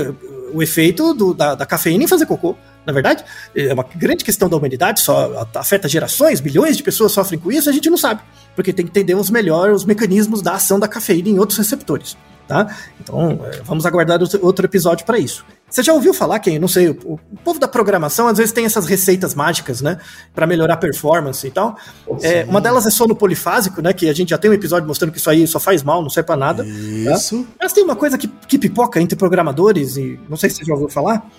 [0.54, 2.56] O efeito do- da, da cafeína em fazer cocô.
[2.86, 7.38] Na verdade, é uma grande questão da humanidade, só afeta gerações, bilhões de pessoas sofrem
[7.38, 8.22] com isso, a gente não sabe,
[8.56, 12.16] porque tem que entender os melhor os mecanismos da ação da cafeína em outros receptores,
[12.48, 12.74] tá?
[13.02, 15.46] Então, é, vamos aguardar outro- outro episódio para isso.
[15.69, 16.58] Você já ouviu falar, quem?
[16.58, 19.97] Não sei, o, o povo da programação às vezes tem essas receitas mágicas, né?
[20.34, 21.77] Para melhorar a performance e tal.
[22.21, 23.91] É, uma delas é sono polifásico, né?
[23.91, 26.10] Que a gente já tem um episódio mostrando que isso aí só faz mal, não
[26.10, 26.63] serve pra nada.
[26.63, 26.69] tá?
[26.69, 27.45] Isso.
[27.60, 30.73] Mas tem uma coisa que, que pipoca entre programadores, e não sei se você já
[30.73, 31.30] ouviu falar,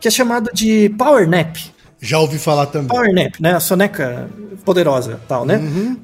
[0.00, 1.56] que é chamado de Power Nap.
[2.04, 2.88] Já ouvi falar também.
[2.88, 3.54] Power Nap, né?
[3.54, 4.28] A soneca
[4.62, 5.58] poderosa tal, né?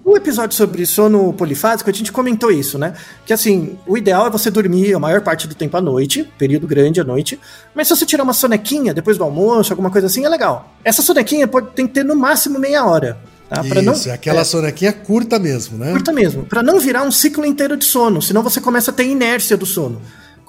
[0.04, 2.94] No episódio sobre sono polifásico, a gente comentou isso, né?
[3.26, 6.66] Que assim, o ideal é você dormir a maior parte do tempo à noite, período
[6.66, 7.38] grande à noite,
[7.74, 10.74] mas se você tirar uma sonequinha depois do almoço, alguma coisa assim, é legal.
[10.82, 13.18] Essa sonequinha pode, tem que ter no máximo meia hora.
[13.50, 13.62] Tá?
[13.62, 15.92] Isso, não, é aquela é, sonequinha curta mesmo, né?
[15.92, 16.44] curta mesmo.
[16.44, 19.66] Pra não virar um ciclo inteiro de sono, senão você começa a ter inércia do
[19.66, 20.00] sono.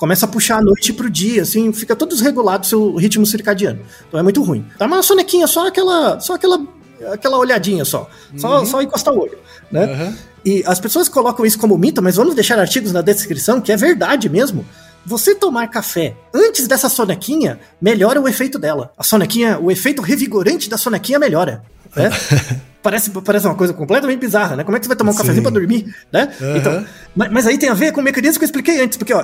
[0.02, 3.82] Começa a puxar a noite pro dia, assim, fica todo desregulado o seu ritmo circadiano.
[4.08, 4.66] Então é muito ruim.
[4.76, 6.60] Tá uma sonequinha, só aquela, só aquela,
[7.14, 8.10] aquela olhadinha só.
[8.36, 9.38] Só, só encostar o olho,
[9.72, 9.84] né?
[9.84, 10.18] Aham.
[10.44, 13.78] E as pessoas colocam isso como mito, mas vamos deixar artigos na descrição que é
[13.78, 14.66] verdade mesmo.
[15.06, 18.92] Você tomar café antes dessa sonequinha melhora o efeito dela.
[18.98, 21.64] A sonequinha, o efeito revigorante da sonequinha melhora.
[21.96, 22.10] Né?
[22.82, 24.64] parece, parece uma coisa completamente bizarra, né?
[24.64, 25.20] Como é que você vai tomar um Sim.
[25.20, 26.34] cafezinho pra dormir, né?
[26.42, 26.58] Aham.
[26.58, 29.14] Então, mas, mas aí tem a ver com o mecanismo que eu expliquei antes, porque
[29.14, 29.24] ó,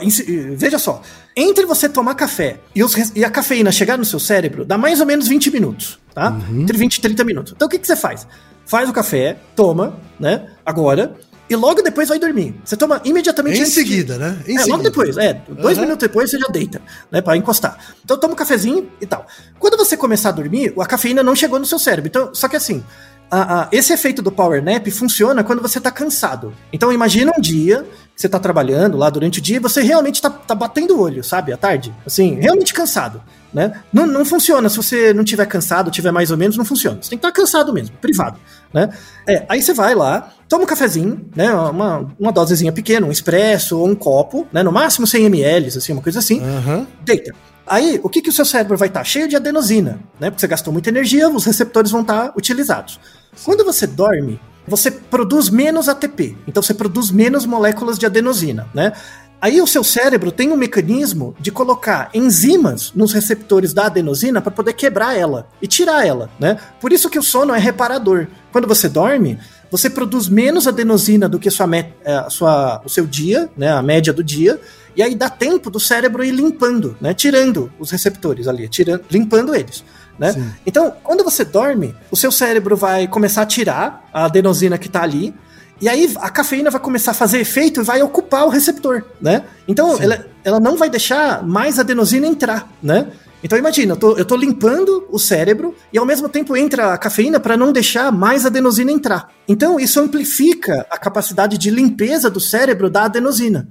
[0.56, 1.02] veja só,
[1.36, 5.00] entre você tomar café e, os e a cafeína chegar no seu cérebro, dá mais
[5.00, 6.36] ou menos 20 minutos, tá?
[6.52, 7.54] Entre 20 e 30 minutos.
[7.56, 8.28] Então o que, que você faz?
[8.66, 10.48] Faz o café, toma, né?
[10.66, 11.16] Agora,
[11.50, 12.56] e logo depois vai dormir.
[12.64, 14.20] Você toma imediatamente Em seguida, de...
[14.20, 14.38] né?
[14.48, 14.72] Em é, seguida.
[14.72, 15.34] logo depois, é.
[15.48, 15.86] Dois Aham.
[15.86, 16.82] minutos depois você já deita,
[17.12, 17.22] né?
[17.22, 17.78] Pra encostar.
[18.04, 19.26] Então toma um cafezinho e tal.
[19.60, 22.08] Quando você começar a dormir, a cafeína não chegou no seu cérebro.
[22.10, 22.84] Então, só que assim,
[23.30, 26.54] a- a- esse efeito do power nap funciona quando você tá cansado.
[26.72, 27.86] Então imagina um dia
[28.16, 31.02] que você tá trabalhando lá durante o dia e você realmente tá, tá batendo o
[31.02, 31.52] olho, sabe?
[31.54, 31.94] À tarde.
[32.06, 33.22] Assim, realmente cansado.
[33.54, 33.74] Né?
[33.94, 34.68] Não, não funciona.
[34.70, 36.98] Se você não tiver cansado, tiver mais ou menos, não funciona.
[37.02, 38.38] Você tem que estar cansado mesmo, privado.
[38.74, 38.90] Né?
[39.26, 41.52] É, aí você vai lá, toma um cafezinho, né?
[41.54, 44.62] Uma, uma dosezinha pequena, um expresso ou um copo, né?
[44.64, 46.86] No máximo 100 ml, assim, uma coisa assim Aham.
[47.04, 47.34] deita.
[47.66, 49.04] Aí, o que, que o seu cérebro vai estar?
[49.04, 50.30] Cheio de adenosina, né?
[50.30, 53.00] Porque você gastou muita energia, os receptores vão estar utilizados.
[53.44, 58.92] Quando você dorme, você produz menos ATP, então você produz menos moléculas de adenosina, né?
[59.40, 64.50] Aí o seu cérebro tem um mecanismo de colocar enzimas nos receptores da adenosina para
[64.52, 66.58] poder quebrar ela e tirar ela, né?
[66.82, 68.26] Por isso que o sono é reparador.
[68.52, 69.38] Quando você dorme,
[69.70, 71.70] você produz menos adenosina do que sua,
[72.04, 73.72] é, sua- o seu dia, né?
[73.72, 74.60] A média do dia.
[74.96, 77.14] E aí dá tempo do cérebro ir limpando, né?
[77.14, 79.84] Tirando os receptores ali, tirando, limpando eles.
[80.18, 80.34] Né?
[80.34, 80.52] Sim.
[80.66, 85.04] Então, quando você dorme, o seu cérebro vai começar a tirar a adenosina que está
[85.04, 85.34] ali,
[85.80, 89.44] e aí a cafeína vai começar a fazer efeito e vai ocupar o receptor, né?
[89.68, 93.08] Então, ela, ela não vai deixar mais adenosina entrar, né?
[93.44, 96.98] Então imagina, eu tô, eu tô limpando o cérebro e ao mesmo tempo entra a
[96.98, 99.30] cafeína para não deixar mais adenosina entrar.
[99.48, 103.68] Então isso amplifica a capacidade de limpeza do cérebro da adenosina.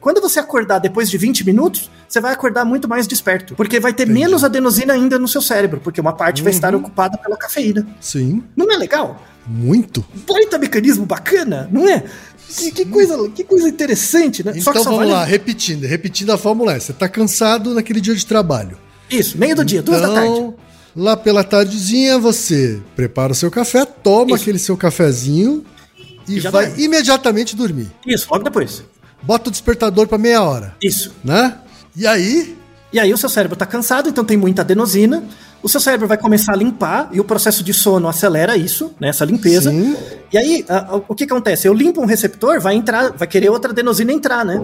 [0.00, 3.92] Quando você acordar depois de 20 minutos, você vai acordar muito mais desperto, porque vai
[3.92, 7.86] ter menos adenosina ainda no seu cérebro, porque uma parte vai estar ocupada pela cafeína.
[8.00, 8.42] Sim.
[8.56, 9.22] Não é legal?
[9.46, 10.04] Muito.
[10.26, 12.02] Baita mecanismo bacana, não é?
[12.48, 14.52] Que, que coisa, que coisa interessante, né?
[14.56, 18.76] Então vamos lá, repetindo, repetindo a fórmula é, Você tá cansado naquele dia de trabalho.
[19.08, 20.28] Isso, meio do dia, duas da tarde.
[20.30, 20.54] Então,
[20.96, 24.42] lá pela tardezinha, você prepara o seu café, toma Isso.
[24.42, 25.64] aquele seu cafezinho
[26.26, 26.84] e E vai dorme.
[26.84, 27.90] imediatamente dormir.
[28.06, 28.82] Isso, logo depois.
[29.22, 31.12] Bota o despertador pra meia hora, Isso.
[31.24, 31.54] né?
[31.96, 32.56] E aí,
[32.92, 35.22] E aí o seu cérebro tá cansado, então tem muita adenosina.
[35.62, 39.10] O seu cérebro vai começar a limpar e o processo de sono acelera isso, né,
[39.10, 39.70] essa limpeza.
[39.70, 39.94] Sim.
[40.32, 41.68] E aí, a- a- o que acontece?
[41.68, 44.60] Eu limpo um receptor, vai entrar, vai querer outra adenosina entrar, né?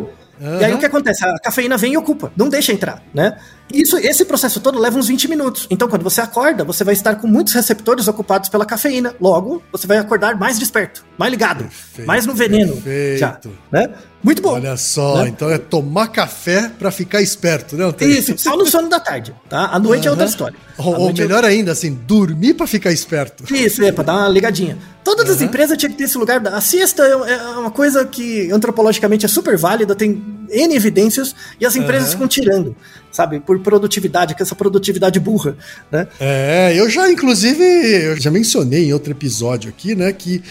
[0.60, 1.24] E aí o que acontece?
[1.24, 3.38] A cafeína vem e ocupa, não deixa entrar, né?
[3.72, 5.66] Isso, esse processo todo leva uns 20 minutos.
[5.70, 9.14] Então, quando você acorda, você vai estar com muitos receptores ocupados pela cafeína.
[9.20, 12.74] Logo, você vai acordar mais desperto, mais ligado, Perfeito, mais no veneno.
[12.76, 13.18] perfeito.
[13.18, 13.40] Já,
[13.72, 13.90] né?
[14.22, 14.54] Muito bom.
[14.54, 15.28] olha só, Né?
[15.28, 17.84] então é tomar café pra ficar esperto, né?
[17.84, 18.12] Antônio?
[18.16, 19.66] Isso, só no sono da tarde, tá?
[19.66, 20.56] A noite é outra história.
[20.78, 23.44] Ou, ou é melhor ainda, assim, dormir pra ficar esperto.
[23.54, 24.78] Isso, é, pra dar uma ligadinha.
[25.04, 26.40] Todas as empresas tinham que ter esse lugar.
[26.40, 31.34] da- A siesta é é uma coisa que antropologicamente é super válida, tem N evidências,
[31.60, 32.12] e as empresas Aham.
[32.12, 32.76] ficam tirando,
[33.16, 33.40] sabe?
[33.40, 35.56] Por produtividade, que é essa produtividade burra,
[35.90, 36.06] né?
[36.20, 40.42] É, eu já, inclusive, eu já mencionei em outro episódio aqui, né, que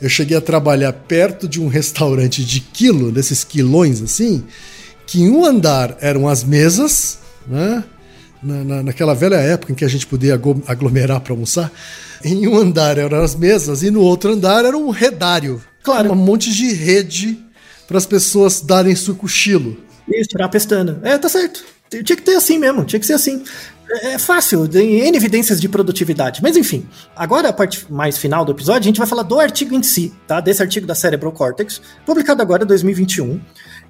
[0.00, 4.42] eu cheguei a trabalhar perto de um restaurante de quilo, desses quilões assim,
[5.06, 7.84] que em um andar eram as mesas, né,
[8.42, 10.34] na, na- naquela velha época em que a gente podia
[10.66, 11.70] aglomerar para almoçar,
[12.24, 15.60] em um andar eram as mesas e no outro andar era um redário.
[15.82, 16.12] Claro.
[16.12, 17.38] Um monte de rede
[17.86, 19.76] para as pessoas darem seu cochilo.
[20.08, 20.98] Isso, tirar a pestana.
[21.02, 21.64] É, tá certo.
[22.02, 23.42] Tinha que ter assim mesmo, tinha que ser assim.
[23.90, 26.42] É é fácil, tem N evidências de produtividade.
[26.42, 29.74] Mas enfim, agora a parte mais final do episódio, a gente vai falar do artigo
[29.74, 30.40] em si, tá?
[30.40, 33.40] Desse artigo da Cerebral Cortex, publicado agora em 2021.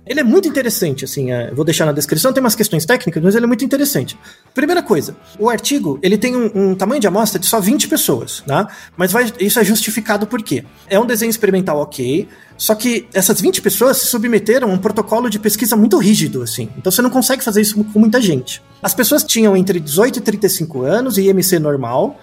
[0.06, 3.34] Ele é muito interessante, assim, é, vou deixar na descrição, tem umas questões técnicas, mas
[3.34, 4.18] ele é muito interessante.
[4.54, 8.42] Primeira coisa, o artigo, ele tem um, um tamanho de amostra de só 20 pessoas,
[8.46, 8.68] tá?
[8.96, 10.62] Mas vai- isso é justificado por quê?
[10.88, 15.30] É um desenho experimental ok, só que essas 20 pessoas se submeteram a um protocolo
[15.30, 16.68] de pesquisa muito rígido, assim.
[16.76, 18.62] Então você não consegue fazer isso com muita gente.
[18.82, 22.20] As pessoas tinham entre 18 e 35 anos, IMC normal,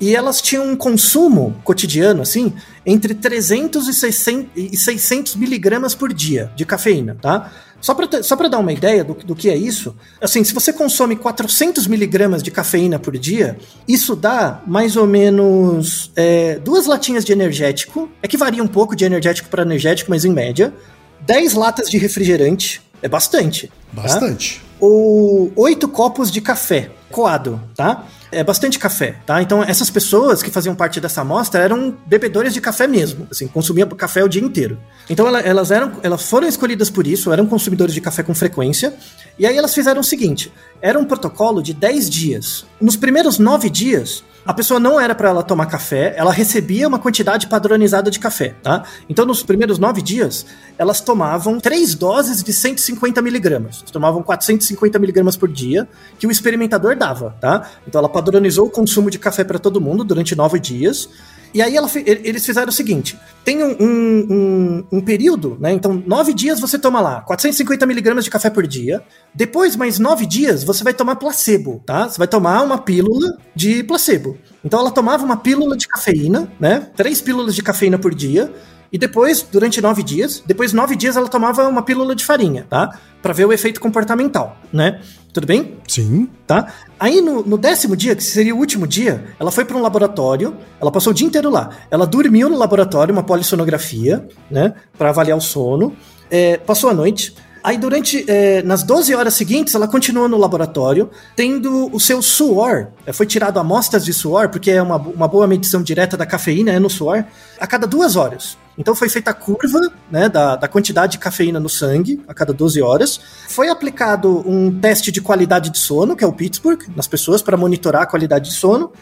[0.00, 2.52] e elas tinham um consumo cotidiano, assim,
[2.86, 7.50] entre 300 e 600, e 600 miligramas por dia de cafeína, tá?
[7.80, 10.72] Só para só pra dar uma ideia do, do que é isso, assim, se você
[10.72, 13.56] consome 400 miligramas de cafeína por dia,
[13.86, 18.96] isso dá mais ou menos é, duas latinhas de energético, é que varia um pouco
[18.96, 20.74] de energético para energético, mas em média,
[21.20, 23.68] 10 latas de refrigerante, é bastante.
[23.94, 24.02] tá?
[24.02, 24.60] Bastante.
[24.80, 28.04] ou oito copos de café coado, tá?
[28.30, 29.40] É bastante café, tá?
[29.40, 33.88] Então essas pessoas que faziam parte dessa amostra eram bebedores de café mesmo, assim, consumiam
[33.88, 34.78] café o dia inteiro.
[35.08, 38.92] Então ela- elas eram, elas foram escolhidas por isso, eram consumidores de café com frequência.
[39.38, 42.66] E aí elas fizeram o seguinte: era um protocolo de 10 dias.
[42.80, 46.98] Nos primeiros 9 dias, a pessoa não era para ela tomar café, ela recebia uma
[46.98, 48.82] quantidade padronizada de café, tá?
[49.06, 50.46] Então, nos primeiros nove dias,
[50.78, 53.82] elas tomavam três doses de 150 miligramas.
[53.92, 55.86] Tomavam 450 miligramas por dia,
[56.18, 57.68] que o experimentador dava, tá?
[57.86, 61.10] Então, ela padronizou o consumo de café para todo mundo durante nove dias.
[61.52, 65.72] E aí ela, eles fizeram o seguinte: tem um, um, um, período, né?
[65.72, 69.02] Então, nove dias você toma lá 450 miligramas de café por dia.
[69.34, 72.08] Depois, mais nove dias, você vai tomar placebo, tá?
[72.08, 74.36] Você vai tomar uma pílula de placebo.
[74.64, 76.88] Então, ela tomava uma pílula de cafeína, né?
[76.96, 78.52] Três pílulas de cafeína por dia.
[78.90, 82.66] E depois, durante nove dias, depois de nove dias ela tomava uma pílula de farinha,
[82.68, 82.98] tá?
[83.20, 85.00] Para ver o efeito comportamental, né?
[85.32, 85.78] Tudo bem?
[85.86, 86.28] Sim.
[86.46, 86.72] Tá?
[86.98, 90.56] Aí no, no, décimo dia, que seria o último dia, ela foi para um laboratório,
[90.80, 91.70] ela passou o dia inteiro lá.
[91.90, 94.74] Ela dormiu no laboratório, uma polissonografia, né?
[94.96, 95.94] Para avaliar o sono.
[96.30, 97.34] É, passou a noite.
[97.62, 98.24] Aí, durante.
[98.28, 102.88] É, nas 12 horas seguintes, ela continua no laboratório, tendo o seu suor.
[103.04, 106.72] É, foi tirado amostras de suor, porque é uma, uma boa medição direta da cafeína,
[106.72, 107.24] é no suor,
[107.60, 108.56] a cada duas horas.
[108.78, 112.52] Então foi feita a curva né, da, da quantidade de cafeína no sangue a cada
[112.52, 113.20] 12 horas.
[113.48, 117.56] Foi aplicado um teste de qualidade de sono, que é o Pittsburgh, nas pessoas, para
[117.56, 118.92] monitorar a qualidade de sono.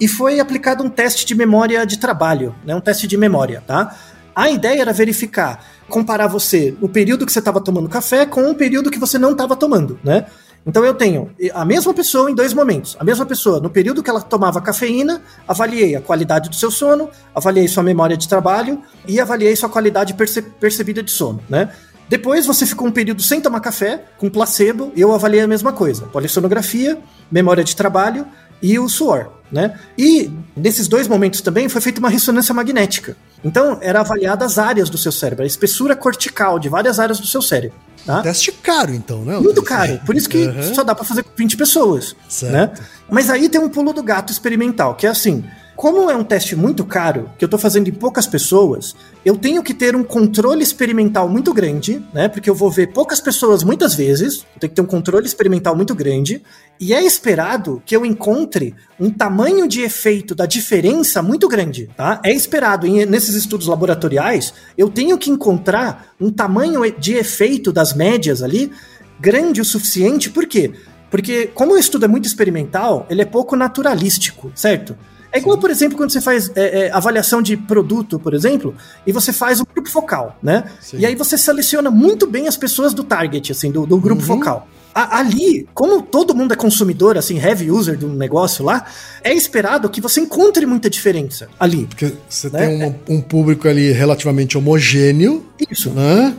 [0.00, 3.94] E foi aplicado um teste de memória de trabalho, né, um teste de memória, tá?
[4.34, 8.54] A ideia era verificar, comparar você no período que você estava tomando café com o
[8.54, 10.26] período que você não estava tomando, né?
[10.66, 12.96] Então eu tenho a mesma pessoa em dois momentos.
[13.00, 17.08] A mesma pessoa, no período que ela tomava cafeína, avaliei a qualidade do seu sono,
[17.34, 21.70] avaliei sua memória de trabalho e avaliei sua qualidade perce percebida de sono, né?
[22.08, 26.06] Depois você ficou um período sem tomar café, com placebo, eu avaliei a mesma coisa.
[26.06, 26.98] Polissonografia,
[27.30, 28.26] memória de trabalho
[28.62, 29.78] e o suor, né?
[29.96, 33.16] E nesses dois momentos também foi feita uma ressonância magnética.
[33.44, 37.26] Então, era avaliada as áreas do seu cérebro, a espessura cortical de várias áreas do
[37.26, 37.76] seu cérebro.
[38.04, 38.22] Tá?
[38.22, 39.38] Teste caro, então, né?
[39.38, 40.00] Muito caro.
[40.04, 40.74] Por isso que uhum.
[40.74, 42.12] só dá para fazer com 20 pessoas.
[42.14, 42.18] Né?
[42.28, 42.52] Certo.
[42.52, 42.86] Né?
[43.10, 45.44] Mas aí tem um pulo do gato experimental, que é assim:
[45.78, 49.62] como é um teste muito caro, que eu estou fazendo em poucas pessoas, eu tenho
[49.62, 52.26] que ter um controle experimental muito grande, né?
[52.26, 55.76] Porque eu vou ver poucas pessoas muitas vezes, eu tenho que ter um controle experimental
[55.76, 56.42] muito grande,
[56.80, 62.20] e é esperado que eu encontre um tamanho de efeito da diferença muito grande, tá?
[62.24, 67.94] É esperado em, nesses estudos laboratoriais, eu tenho que encontrar um tamanho de efeito das
[67.94, 68.72] médias ali
[69.20, 70.72] grande o suficiente, por quê?
[71.08, 74.96] Porque como o estudo é muito experimental, ele é pouco naturalístico, certo?
[75.32, 78.74] É igual, por exemplo, quando você faz é, é, avaliação de produto, por exemplo,
[79.06, 80.64] e você faz o grupo focal, né?
[80.80, 80.98] Sim.
[80.98, 84.26] E aí você seleciona muito bem as pessoas do target, assim, do, do grupo uhum.
[84.26, 84.68] focal.
[84.94, 88.86] A, ali, como todo mundo é consumidor, assim, heavy user do negócio lá,
[89.22, 91.86] é esperado que você encontre muita diferença ali.
[91.86, 92.66] Porque você né?
[92.66, 95.46] tem um, um público ali relativamente homogêneo.
[95.70, 95.90] Isso.
[95.90, 96.34] Né?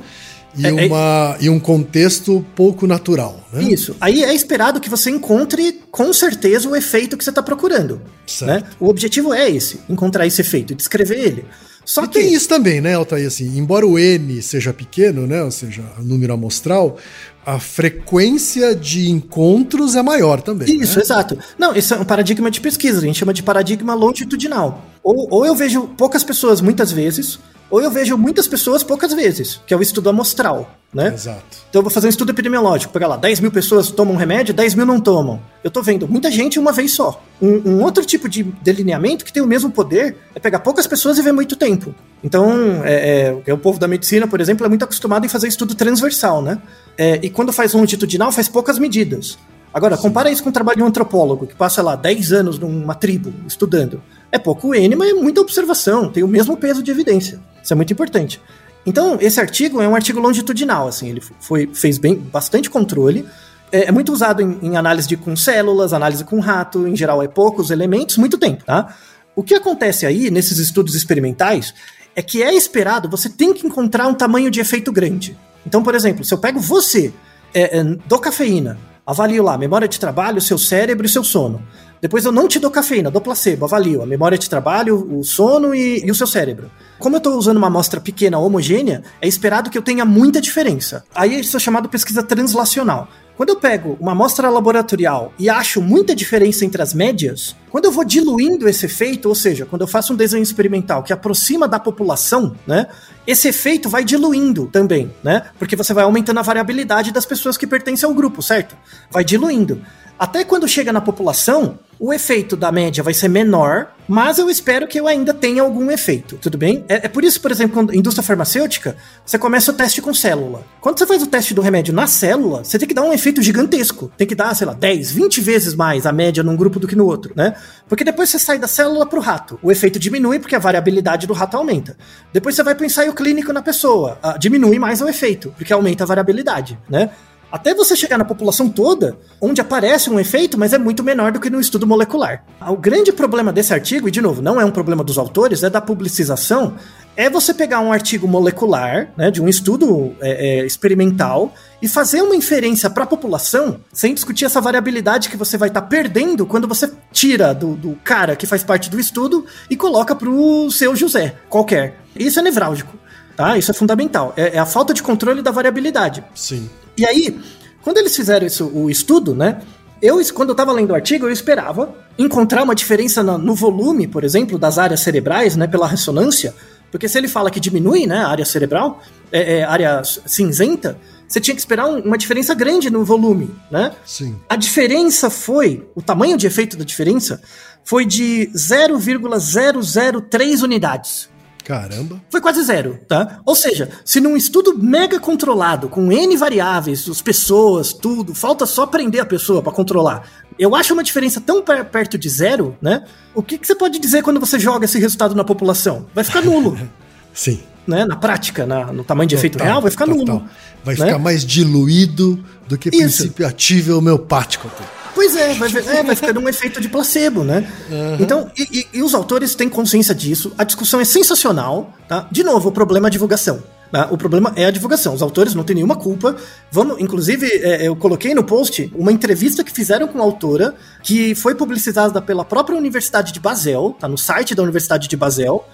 [0.58, 1.44] E, é, é, uma, é...
[1.46, 3.44] e um contexto pouco natural.
[3.54, 3.64] Né?
[3.64, 3.96] Isso.
[4.02, 8.02] Aí é esperado que você encontre com certeza o efeito que você está procurando.
[8.42, 8.64] Né?
[8.80, 11.46] O objetivo é esse: encontrar esse efeito, descrever ele.
[11.86, 12.20] Só e que...
[12.20, 13.26] tem isso também, né, Altair?
[13.26, 16.98] Assim, embora o N seja pequeno, né, ou seja, o número amostral,
[17.44, 20.80] a frequência de encontros é maior também.
[20.80, 21.04] Isso, né?
[21.04, 21.38] exato.
[21.58, 24.86] Não, isso é um paradigma de pesquisa, a gente chama de paradigma longitudinal.
[25.02, 27.40] Ou, ou eu vejo poucas pessoas muitas vezes,
[27.70, 31.14] ou eu vejo muitas pessoas poucas vezes, que é o estudo amostral, né?
[31.14, 31.58] Exato.
[31.70, 34.74] Então eu vou fazer um estudo epidemiológico, pegar lá, 10 mil pessoas tomam remédio, 10
[34.76, 35.40] mil não tomam.
[35.64, 37.22] Eu tô vendo muita gente uma vez só.
[37.42, 41.18] Um, um, outro tipo de delineamento que tem o mesmo poder é pegar poucas pessoas
[41.18, 41.94] e ver muito tempo.
[42.24, 45.48] Então, é, é, é o povo da medicina, por exemplo, é muito acostumado em fazer
[45.48, 46.60] estudo transversal, né?
[46.98, 49.38] É, e quando faz longitudinal, faz poucas medidas.
[49.74, 52.96] Agora, compara isso com o trabalho de um antropólogo, que passa lá 10 anos numa
[52.96, 54.02] tribo estudando.
[54.32, 57.40] É pouco N, mas é muita observação, tem o mesmo peso de evidência.
[57.64, 58.42] Isso é muito importante.
[58.86, 63.26] Então, esse artigo é um artigo longitudinal, assim, ele foi, fez bem, bastante controle.
[63.72, 67.28] É, é muito usado em, em, análise com células, análise com rato, em geral é
[67.28, 68.96] poucos elementos, muito tempo, tá?
[69.36, 71.74] O que acontece aí, nesses estudos experimentais,
[72.16, 75.38] é que é esperado, você tem que encontrar um tamanho de efeito grande.
[75.66, 77.14] Então, por exemplo, se eu pego você,
[77.54, 81.62] é, é, dou cafeína, avalio lá memória de trabalho, seu cérebro e seu sono.
[82.02, 85.76] Depois eu não te dou cafeína, dou placebo, avalio a memória de trabalho, o sono
[85.76, 86.72] e, e o seu cérebro.
[87.00, 91.06] Como eu estou usando uma amostra pequena homogênea, é esperado que eu tenha muita diferença.
[91.16, 93.08] Aí isso é chamado pesquisa translacional.
[93.38, 97.92] Quando eu pego uma amostra laboratorial e acho muita diferença entre as médias, quando eu
[97.92, 101.80] vou diluindo esse efeito, ou seja, quando eu faço um desenho experimental que aproxima da
[101.80, 102.88] população, né,
[103.26, 105.44] esse efeito vai diluindo também, né?
[105.58, 108.76] Porque você vai aumentando a variabilidade das pessoas que pertencem ao grupo, certo?
[109.10, 109.82] Vai diluindo.
[110.20, 114.88] Até quando chega na população, o efeito da média vai ser menor, mas eu espero
[114.88, 116.84] que eu ainda tenha algum efeito, tudo bem?
[116.90, 120.66] É, é por isso, por exemplo, quando indústria farmacêutica, você começa o teste com célula.
[120.82, 123.40] Quando você faz o teste do remédio na célula, você tem que dar um efeito
[123.40, 124.12] gigantesco.
[124.18, 126.96] Tem que dar, sei lá, 10, 20 vezes mais a média num grupo do que
[126.96, 127.54] no outro, né?
[127.88, 129.60] Porque depois você sai da célula pro rato.
[129.62, 131.96] O efeito diminui porque a variabilidade do rato aumenta.
[132.34, 134.18] Depois você vai pro ensaio clínico na pessoa.
[134.24, 137.12] Uh, diminui mais o efeito, porque aumenta a variabilidade, né?
[137.52, 141.40] Até você chegar na população toda, onde aparece um efeito, mas é muito menor do
[141.40, 142.44] que no estudo molecular.
[142.68, 145.70] O grande problema desse artigo, e de novo, não é um problema dos autores, é
[145.70, 146.76] da publicização,
[147.20, 152.22] é você pegar um artigo molecular, né, de um estudo é, é, experimental, e fazer
[152.22, 156.46] uma inferência para a população, sem discutir essa variabilidade que você vai estar tá perdendo
[156.46, 160.70] quando você tira do, do, cara que faz parte do estudo e coloca para o
[160.72, 162.00] seu José, qualquer.
[162.16, 162.98] Isso é nevrálgico.
[163.36, 163.58] Tá?
[163.58, 164.34] Isso é fundamental.
[164.36, 166.24] É, é a falta de controle da variabilidade.
[166.36, 166.70] Sim.
[167.00, 167.40] E aí,
[167.82, 169.62] quando eles fizeram isso, o estudo, né?
[170.02, 174.08] Eu, quando eu estava lendo o artigo, eu esperava encontrar uma diferença no, no volume,
[174.08, 176.54] por exemplo, das áreas cerebrais, né, pela ressonância,
[176.92, 180.98] porque se ele fala que diminui, né, a área cerebral, é, é área cinzenta,
[181.28, 183.92] você tinha que esperar um, uma diferença grande no volume, né?
[184.06, 184.36] Sim.
[184.50, 187.42] A diferença foi, o tamanho de efeito da diferença
[187.84, 191.30] foi de 0,003 unidades.
[191.70, 192.20] Caramba.
[192.32, 193.42] Foi quase zero, tá?
[193.46, 198.88] Ou seja, se num estudo mega controlado, com N variáveis, as pessoas, tudo, falta só
[198.88, 200.28] prender a pessoa para controlar.
[200.58, 203.04] Eu acho uma diferença tão per perto de zero, né?
[203.36, 206.08] O que, que você pode dizer quando você joga esse resultado na população?
[206.12, 206.76] Vai ficar nulo.
[207.36, 207.60] Sim.
[207.86, 208.04] Né?
[208.04, 210.26] Na prática, na, no tamanho de total, efeito real, vai ficar total.
[210.26, 210.50] nulo.
[210.84, 211.06] Vai né?
[211.06, 212.98] ficar mais diluído do que Isso.
[212.98, 214.68] princípio ativo homeopático.
[215.14, 217.68] Pois é, vai, é, vai ficando um efeito de placebo, né?
[217.90, 218.18] Uhum.
[218.20, 222.28] Então, e, e, e, os autores têm consciência disso, a discussão é sensacional, tá?
[222.32, 223.62] De novo, o problema é a divulgação.
[223.92, 224.08] Tá?
[224.12, 225.16] O problema é a divulgação.
[225.16, 226.36] Os autores não têm nenhuma culpa.
[226.72, 231.34] Vamos, inclusive, é, eu coloquei no post uma entrevista que fizeram com a autora, que
[231.34, 235.66] foi publicizada pela própria Universidade de Basel, tá no site da Universidade de Basel.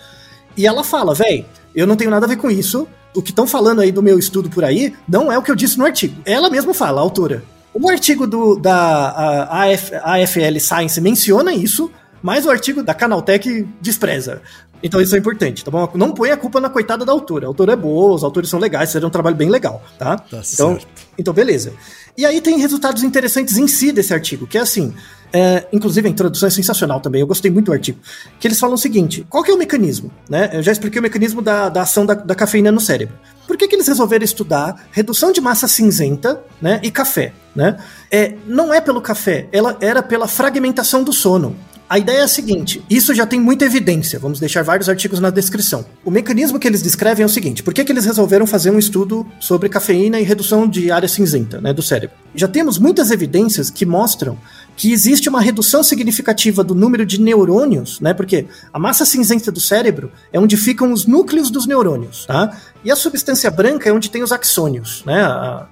[0.55, 2.87] E ela fala, véi, eu não tenho nada a ver com isso.
[3.13, 5.55] O que estão falando aí do meu estudo por aí não é o que eu
[5.55, 6.21] disse no artigo.
[6.25, 7.43] Ela mesma fala, a autora.
[7.77, 11.91] O artigo do, da AF, AFL Science menciona isso,
[12.23, 14.41] mas o artigo da Canaltech despreza.
[14.81, 15.91] Então isso é importante, tá bom?
[15.95, 17.47] Não põe a culpa na coitada da autora.
[17.47, 20.17] A autora é boa, os autores são legais, fizeram um trabalho bem legal, tá?
[20.17, 20.87] tá então, certo.
[21.17, 21.73] então, beleza.
[22.17, 24.93] E aí tem resultados interessantes em si desse artigo, que é assim,
[25.33, 27.99] é, inclusive a introdução é sensacional também, eu gostei muito do artigo.
[28.39, 30.09] Que eles falam o seguinte: qual que é o mecanismo?
[30.29, 30.49] Né?
[30.53, 33.15] Eu já expliquei o mecanismo da, da ação da, da cafeína no cérebro.
[33.55, 37.31] Por que, que eles resolveram estudar redução de massa cinzenta né, e café?
[37.55, 37.77] Né?
[38.11, 41.55] É, não é pelo café, ela era pela fragmentação do sono.
[41.87, 45.29] A ideia é a seguinte: isso já tem muita evidência, vamos deixar vários artigos na
[45.29, 45.85] descrição.
[46.03, 48.77] O mecanismo que eles descrevem é o seguinte: por que, que eles resolveram fazer um
[48.77, 52.17] estudo sobre cafeína e redução de área cinzenta né, do cérebro?
[52.35, 54.37] Já temos muitas evidências que mostram
[54.75, 58.13] que existe uma redução significativa do número de neurônios, né?
[58.13, 62.55] Porque a massa cinzenta do cérebro é onde ficam os núcleos dos neurônios, tá?
[62.83, 65.23] E a substância branca é onde tem os axônios, né?
[65.23, 65.67] A,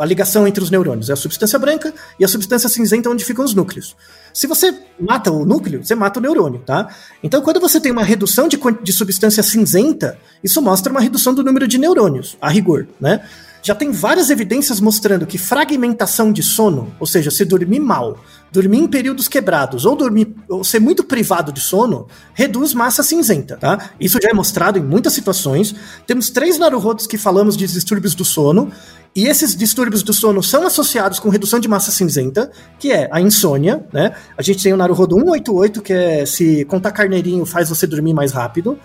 [0.00, 3.44] a ligação entre os neurônios é a substância branca e a substância cinzenta onde ficam
[3.44, 3.94] os núcleos.
[4.34, 6.88] Se você mata o núcleo, você mata o neurônio, tá?
[7.22, 11.44] Então, quando você tem uma redução de, de substância cinzenta, isso mostra uma redução do
[11.44, 13.24] número de neurônios, a rigor, né?
[13.68, 18.16] Já tem várias evidências mostrando que fragmentação de sono, ou seja, se dormir mal,
[18.50, 23.58] dormir em períodos quebrados ou dormir ou ser muito privado de sono, reduz massa cinzenta,
[23.58, 23.90] tá?
[24.00, 25.74] Isso já é mostrado em muitas situações.
[26.06, 28.72] Temos três naruhodos que falamos de distúrbios do sono,
[29.14, 33.20] e esses distúrbios do sono são associados com redução de massa cinzenta, que é a
[33.20, 34.14] insônia, né?
[34.38, 38.32] A gente tem o Naruhodo 188, que é se contar carneirinho faz você dormir mais
[38.32, 38.78] rápido.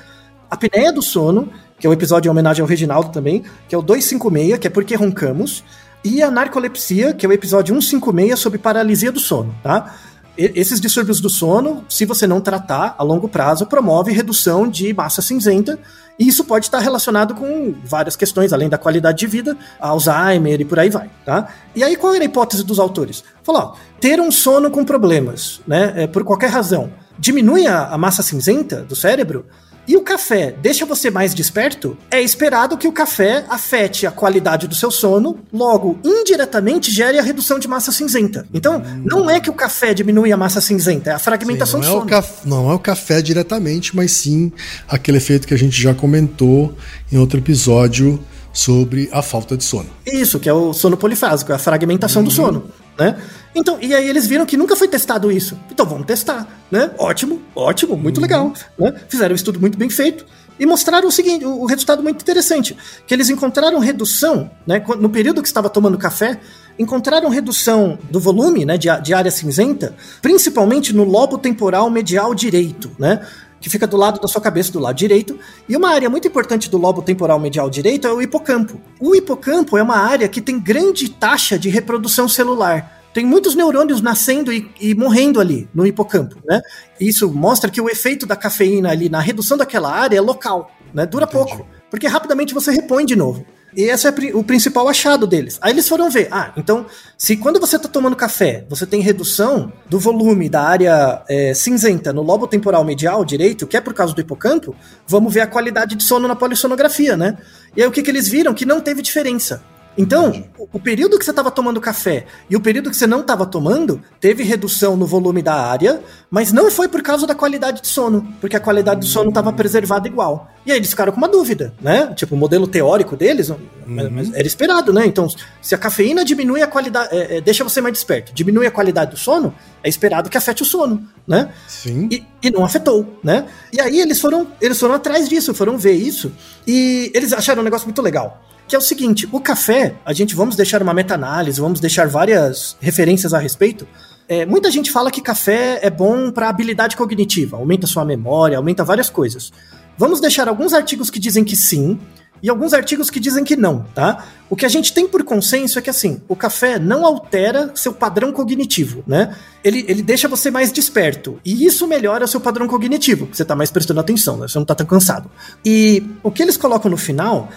[0.51, 1.49] A apneia do sono,
[1.83, 4.69] que é um episódio em homenagem ao Reginaldo também, que é o 256, que é
[4.69, 5.65] porque roncamos,
[6.01, 9.93] e a narcolepsia, que é o episódio 156 sobre paralisia do sono, tá?
[10.37, 15.21] Esses distúrbios do sono, se você não tratar a longo prazo, promove redução de massa
[15.21, 15.77] cinzenta,
[16.17, 20.65] e isso pode estar relacionado com várias questões, além da qualidade de vida, Alzheimer e
[20.65, 21.49] por aí vai, tá?
[21.75, 23.25] E aí qual era a hipótese dos autores?
[23.43, 27.97] Falou, ó, ter um sono com problemas, né, é, por qualquer razão, diminui a, a
[27.97, 29.45] massa cinzenta do cérebro,
[29.87, 34.67] e o café deixa você mais desperto, é esperado que o café afete a qualidade
[34.67, 38.47] do seu sono, logo, indiretamente gere a redução de massa cinzenta.
[38.53, 41.93] Então, não é que o café diminui a massa cinzenta, é a fragmentação sim, do
[41.93, 42.07] sono.
[42.07, 44.51] É café, não é o café diretamente, mas sim
[44.87, 46.75] aquele efeito que a gente já comentou
[47.11, 48.19] em outro episódio
[48.53, 49.89] sobre a falta de sono.
[50.05, 52.27] Isso, que é o sono polifásico, é a fragmentação uhum.
[52.27, 52.63] do sono,
[52.97, 53.21] né?
[53.55, 55.57] Então, e aí eles viram que nunca foi testado isso.
[55.71, 56.91] Então vamos testar, né?
[56.97, 58.23] Ótimo, ótimo, muito uhum.
[58.23, 58.53] legal.
[58.77, 58.93] Né?
[59.07, 60.25] Fizeram um estudo muito bem feito
[60.59, 62.77] e mostraram o seguinte, o resultado muito interessante,
[63.07, 66.39] que eles encontraram redução, né, no período que estava tomando café,
[66.77, 72.91] encontraram redução do volume, né, de, de área cinzenta, principalmente no lobo temporal medial direito,
[72.97, 73.25] né?
[73.63, 75.39] Que fica do lado da sua cabeça, do lado direito.
[75.69, 78.79] E uma área muito importante do lobo temporal medial direito é o hipocampo.
[78.99, 84.01] O hipocampo é uma área que tem grande taxa de reprodução celular tem muitos neurônios
[84.01, 86.59] nascendo e, e, morrendo ali no hipocampo, né?
[86.99, 91.05] Isso mostra que o efeito da cafeína ali na redução daquela área é local, né?
[91.05, 91.45] Dura Entendi.
[91.45, 93.45] pouco, porque rapidamente você repõe de novo.
[93.75, 95.57] E esse é o principal achado deles.
[95.61, 96.85] Aí eles foram ver, ah, então,
[97.17, 102.13] se quando você está tomando café, você tem redução do volume da área é, cinzenta
[102.13, 104.75] no lobo temporal medial direito, que é por causa do hipocampo,
[105.07, 107.37] vamos ver a qualidade de sono na polissonografia, né?
[107.75, 108.53] E aí o que, que eles viram?
[108.53, 109.63] Que não teve diferença.
[109.97, 113.45] Então, o período que você estava tomando café e o período que você não estava
[113.45, 117.87] tomando teve redução no volume da área, mas não foi por causa da qualidade de
[117.87, 120.49] sono, porque a qualidade do sono estava preservada igual.
[120.65, 122.13] E aí eles ficaram com uma dúvida, né?
[122.15, 124.31] Tipo, o modelo teórico deles uhum.
[124.33, 125.05] era esperado, né?
[125.05, 125.27] Então,
[125.61, 129.11] se a cafeína diminui a qualidade, é, é, deixa você mais desperto, diminui a qualidade
[129.11, 131.51] do sono, é esperado que afete o sono, né?
[131.67, 132.07] Sim.
[132.09, 133.45] E, e não afetou, né?
[133.71, 136.31] E aí eles foram, eles foram atrás disso, foram ver isso
[136.65, 140.35] e eles acharam um negócio muito legal que é o seguinte: o café, a gente
[140.35, 143.87] vamos deixar uma meta-análise, vamos deixar várias referências a respeito.
[144.27, 148.83] É, muita gente fala que café é bom para habilidade cognitiva, aumenta sua memória, aumenta
[148.83, 149.51] várias coisas.
[149.97, 151.99] Vamos deixar alguns artigos que dizem que sim
[152.41, 154.25] e alguns artigos que dizem que não, tá?
[154.49, 157.93] O que a gente tem por consenso é que assim, o café não altera seu
[157.93, 159.33] padrão cognitivo, né?
[159.63, 163.71] Ele, ele deixa você mais desperto e isso melhora seu padrão cognitivo, você tá mais
[163.71, 164.47] prestando atenção, né?
[164.47, 165.31] Você não tá tão cansado.
[165.63, 167.49] E o que eles colocam no final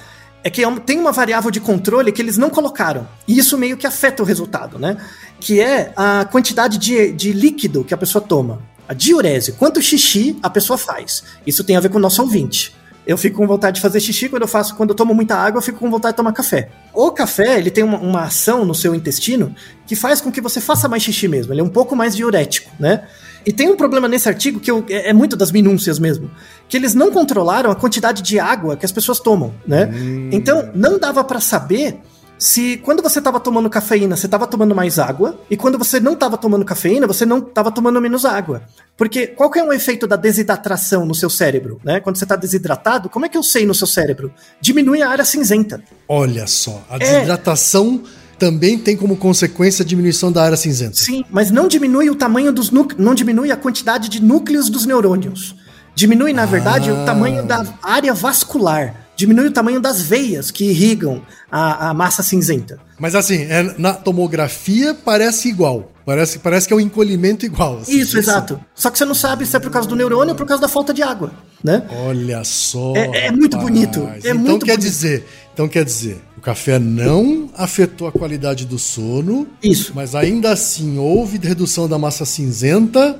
[0.46, 3.08] é que é tem uma variável de controle que eles não colocaram.
[3.26, 4.96] E isso meio que afeta o resultado, né?
[5.40, 8.62] Que é a quantidade de, de líquido que a pessoa toma.
[8.88, 11.24] A diurese, quanto xixi a pessoa faz.
[11.44, 12.76] Isso tem a ver com o nosso ouvinte.
[13.04, 15.58] Eu fico com vontade de fazer xixi quando eu faço, quando eu tomo muita água,
[15.58, 16.68] eu fico com vontade de tomar café.
[16.94, 19.52] O café, ele tem uma, uma ação no seu intestino
[19.84, 21.52] que faz com que você faça mais xixi mesmo.
[21.52, 23.02] Ele é um pouco mais diurético, né?
[23.46, 26.28] E tem um problema nesse artigo que eu, é, é, muito das minúcias mesmo,
[26.68, 29.90] que eles não controlaram a quantidade de água que as pessoas tomam, né?
[29.92, 30.30] Hum.
[30.32, 32.00] Então não dava para saber
[32.38, 36.12] se quando você estava tomando cafeína, você estava tomando mais água, e quando você não
[36.12, 38.62] estava tomando cafeína, você não estava tomando menos água.
[38.96, 42.00] Porque qual que é o efeito da desidratação no seu cérebro, né?
[42.00, 44.32] Quando você está desidratado, como é que eu sei no seu cérebro?
[44.60, 45.82] Diminui a área cinzenta.
[46.06, 50.96] Olha só, a desidratação é também tem como consequência a diminuição da área cinzenta.
[50.96, 54.84] Sim, mas não diminui o tamanho dos núcleos, não diminui a quantidade de núcleos dos
[54.84, 55.56] neurônios.
[55.96, 59.06] Diminui, na verdade, o tamanho da área vascular.
[59.16, 62.78] Diminui o tamanho das veias que irrigam a, a massa cinzenta.
[62.98, 65.90] Mas assim, é, na tomografia parece igual.
[66.04, 67.78] Parece, parece que é um encolhimento igual.
[67.78, 68.60] Assim, isso, isso, exato.
[68.74, 70.68] Só que você não sabe se é por causa do neurônio ou por causa da
[70.68, 71.32] falta de água,
[71.64, 71.82] né?
[72.04, 72.92] Olha só.
[72.94, 74.06] É, é muito bonito.
[74.06, 74.88] É então muito quer bonito.
[74.88, 79.48] dizer, então quer dizer, o café não afetou a qualidade do sono.
[79.62, 79.92] Isso.
[79.94, 83.18] Mas ainda assim houve redução da massa cinzenta,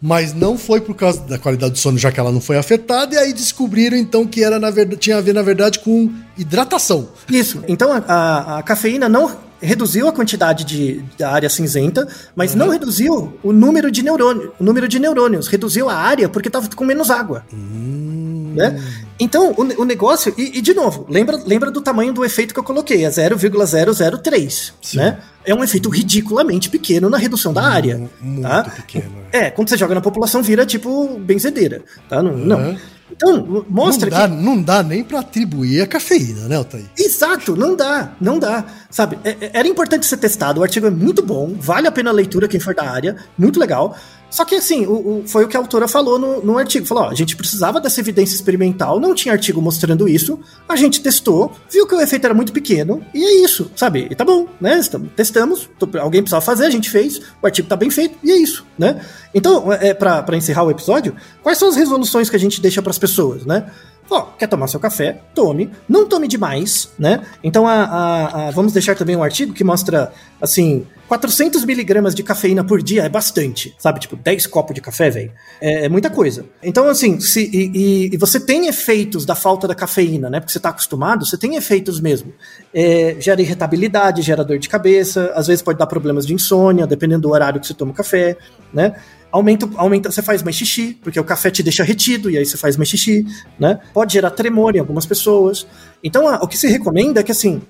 [0.00, 3.14] mas não foi por causa da qualidade do sono, já que ela não foi afetada,
[3.14, 7.08] e aí descobriram então que era na verdade, tinha a ver, na verdade, com hidratação.
[7.28, 7.62] Isso.
[7.66, 12.58] Então a, a, cafeína não reduziu a quantidade de, da área cinzenta, mas uhum.
[12.58, 16.68] não reduziu o número de neurônios, o número de neurônios, reduziu a área porque estava
[16.74, 17.44] com menos água.
[17.52, 18.52] Hum.
[18.54, 18.82] Né?
[19.18, 22.60] Então, o, o negócio, e, e, de novo, lembra, lembra do tamanho do efeito que
[22.60, 25.18] eu coloquei, é 0,003, né?
[25.44, 28.10] É um efeito ridiculamente pequeno na redução da área.
[28.20, 28.64] Muito tá?
[28.64, 29.12] pequeno.
[29.32, 29.46] É.
[29.46, 32.22] é, quando você joga na população, vira tipo benzedeira, tá?
[32.22, 32.44] Não, uhum.
[32.44, 32.78] não.
[33.10, 34.34] Então, mostra não dá, que.
[34.34, 36.84] Não dá nem para atribuir a cafeína, né, Altair?
[36.98, 38.64] Exato, não dá, não dá.
[38.90, 42.10] Sabe, é, é, era importante ser testado, o artigo é muito bom, vale a pena
[42.10, 43.96] a leitura quem for da área, muito legal.
[44.36, 46.84] Só que assim, o, o, foi o que a autora falou no, no artigo.
[46.84, 50.38] Falou: ó, a gente precisava dessa evidência experimental, não tinha artigo mostrando isso.
[50.68, 54.08] A gente testou, viu que o efeito era muito pequeno, e é isso, sabe?
[54.10, 54.78] E tá bom, né?
[55.16, 58.66] Testamos, alguém precisava fazer, a gente fez, o artigo tá bem feito, e é isso,
[58.78, 59.00] né?
[59.34, 62.90] Então, é, para encerrar o episódio, quais são as resoluções que a gente deixa para
[62.90, 63.70] as pessoas, né?
[64.10, 65.20] Ó, quer tomar seu café?
[65.34, 65.70] Tome.
[65.88, 67.24] Não tome demais, né?
[67.42, 72.22] Então, a, a, a, vamos deixar também um artigo que mostra, assim, 400 miligramas de
[72.22, 74.00] cafeína por dia é bastante, sabe?
[74.00, 75.32] Tipo, 10 copos de café, velho.
[75.60, 76.44] É, é, muita coisa.
[76.62, 80.40] Então, assim, se, e, e, você tem efeitos da falta da cafeína, né?
[80.40, 82.32] Porque você tá acostumado, você tem efeitos mesmo.
[82.72, 87.22] É, gera irritabilidade, gera dor de cabeça, às vezes pode dar problemas de insônia, dependendo
[87.22, 88.36] do horário que você toma o café,
[88.72, 88.94] né?
[89.36, 92.56] Aumenta, aumenta, você faz mais xixi, porque o café te deixa retido e aí você
[92.56, 93.26] faz mais xixi,
[93.58, 93.78] né?
[93.92, 95.66] Pode gerar tremor em algumas pessoas.
[96.02, 97.62] Então, a, o que se recomenda é que assim,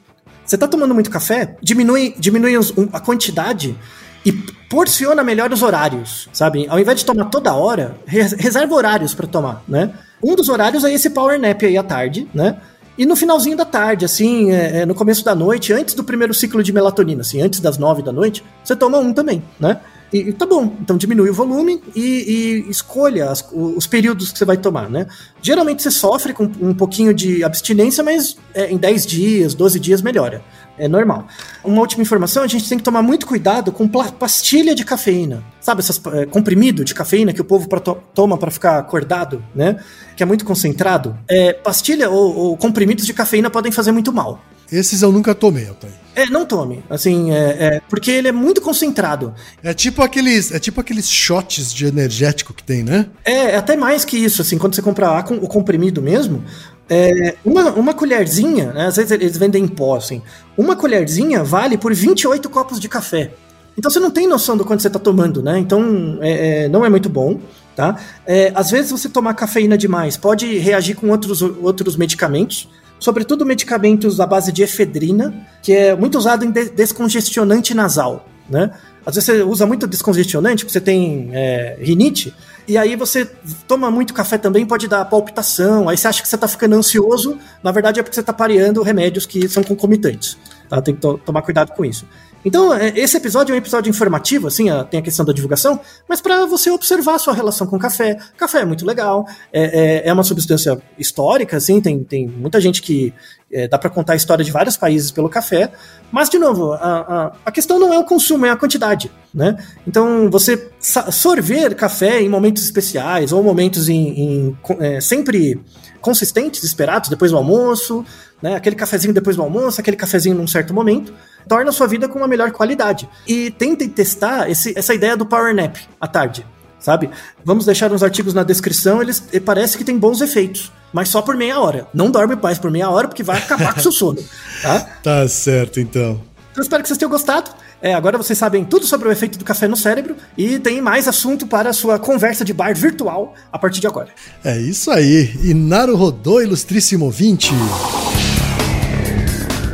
[0.44, 3.76] você tá tomando muito café, diminui, diminui os, um, a quantidade
[4.24, 4.32] e
[4.68, 6.66] porciona melhor os horários, sabe?
[6.68, 9.92] Ao invés de tomar toda hora, reserva horários para tomar, né?
[10.22, 12.56] Um dos horários é esse power nap aí à tarde, né?
[12.98, 16.32] E no finalzinho da tarde, assim, é, é, no começo da noite, antes do primeiro
[16.32, 19.80] ciclo de melatonina, assim, antes das nove da noite, você toma um também, né?
[20.12, 24.44] E, tá bom, então diminui o volume e, e escolha as, os períodos que você
[24.44, 25.06] vai tomar, né?
[25.42, 30.00] Geralmente você sofre com um pouquinho de abstinência, mas é, em 10 dias, 12 dias
[30.00, 30.42] melhora.
[30.78, 31.26] É normal.
[31.64, 35.42] Uma última informação, a gente tem que tomar muito cuidado com pastilha de cafeína.
[35.60, 39.42] Sabe, esses é, comprimido de cafeína que o povo pra to toma para ficar acordado,
[39.54, 39.82] né?
[40.14, 41.16] Que é muito concentrado.
[41.28, 44.42] É, pastilha ou, ou comprimidos de cafeína podem fazer muito mal.
[44.70, 45.92] Esses eu nunca tomei, Altair.
[46.14, 46.82] É, não tome.
[46.88, 49.34] Assim, é, é, porque ele é muito concentrado.
[49.62, 53.06] É tipo aqueles, é tipo aqueles shots de energético que tem, né?
[53.24, 56.42] É, é até mais que isso, assim, quando você compra o comprimido mesmo,
[56.88, 60.22] é, uma, uma colherzinha, né, às vezes eles vendem em pó, assim,
[60.56, 63.32] uma colherzinha vale por 28 copos de café.
[63.76, 65.58] Então você não tem noção do quanto você está tomando, né?
[65.58, 67.38] Então é, é, não é muito bom,
[67.74, 67.96] tá?
[68.24, 74.20] É, às vezes você tomar cafeína demais pode reagir com outros, outros medicamentos sobretudo medicamentos
[74.20, 78.70] à base de efedrina, que é muito usado em descongestionante nasal, né?
[79.04, 82.34] Às vezes você usa muito descongestionante, porque você tem é, rinite,
[82.66, 83.24] e aí você
[83.68, 87.38] toma muito café também, pode dar palpitação, aí você acha que você está ficando ansioso,
[87.62, 90.36] na verdade é porque você está pareando remédios que são concomitantes.
[90.68, 90.82] Tá?
[90.82, 92.04] Tem que to tomar cuidado com isso.
[92.44, 96.20] Então, é, esse episódio é um episódio informativo, assim, tem a questão da divulgação, mas
[96.20, 98.16] para você observar a sua relação com café.
[98.36, 102.80] Café é muito legal, é, é, é uma substância histórica, assim, tem, tem muita gente
[102.82, 103.12] que
[103.50, 105.72] é, dá para contar a história de vários países pelo café,
[106.10, 109.56] mas, de novo, a, a, a, questão não é o consumo, é a quantidade, né?
[109.86, 115.60] Então, você sorver café em momentos especiais ou momentos em, em é, sempre
[116.00, 118.04] consistentes, esperados, depois do almoço,
[118.42, 118.56] né?
[118.56, 121.12] Aquele cafezinho depois do almoço, aquele cafezinho num certo momento,
[121.48, 123.08] torna a sua vida com uma melhor qualidade.
[123.26, 126.46] E tentem testar esse, essa ideia do power nap à tarde,
[126.78, 127.10] sabe?
[127.44, 131.36] Vamos deixar uns artigos na descrição, eles parece que tem bons efeitos, mas só por
[131.36, 131.86] meia hora.
[131.94, 134.22] Não dorme mais por meia hora porque vai acabar com o seu sono,
[134.62, 134.86] tá?
[135.02, 136.20] Tá certo então.
[136.50, 137.50] Então espero que vocês tenham gostado.
[137.82, 141.06] É, agora vocês sabem tudo sobre o efeito do café no cérebro e tem mais
[141.06, 144.08] assunto para a sua conversa de bar virtual a partir de agora.
[144.42, 145.38] É isso aí.
[145.42, 147.52] E Naru Rodô, ilustríssimo ouvinte.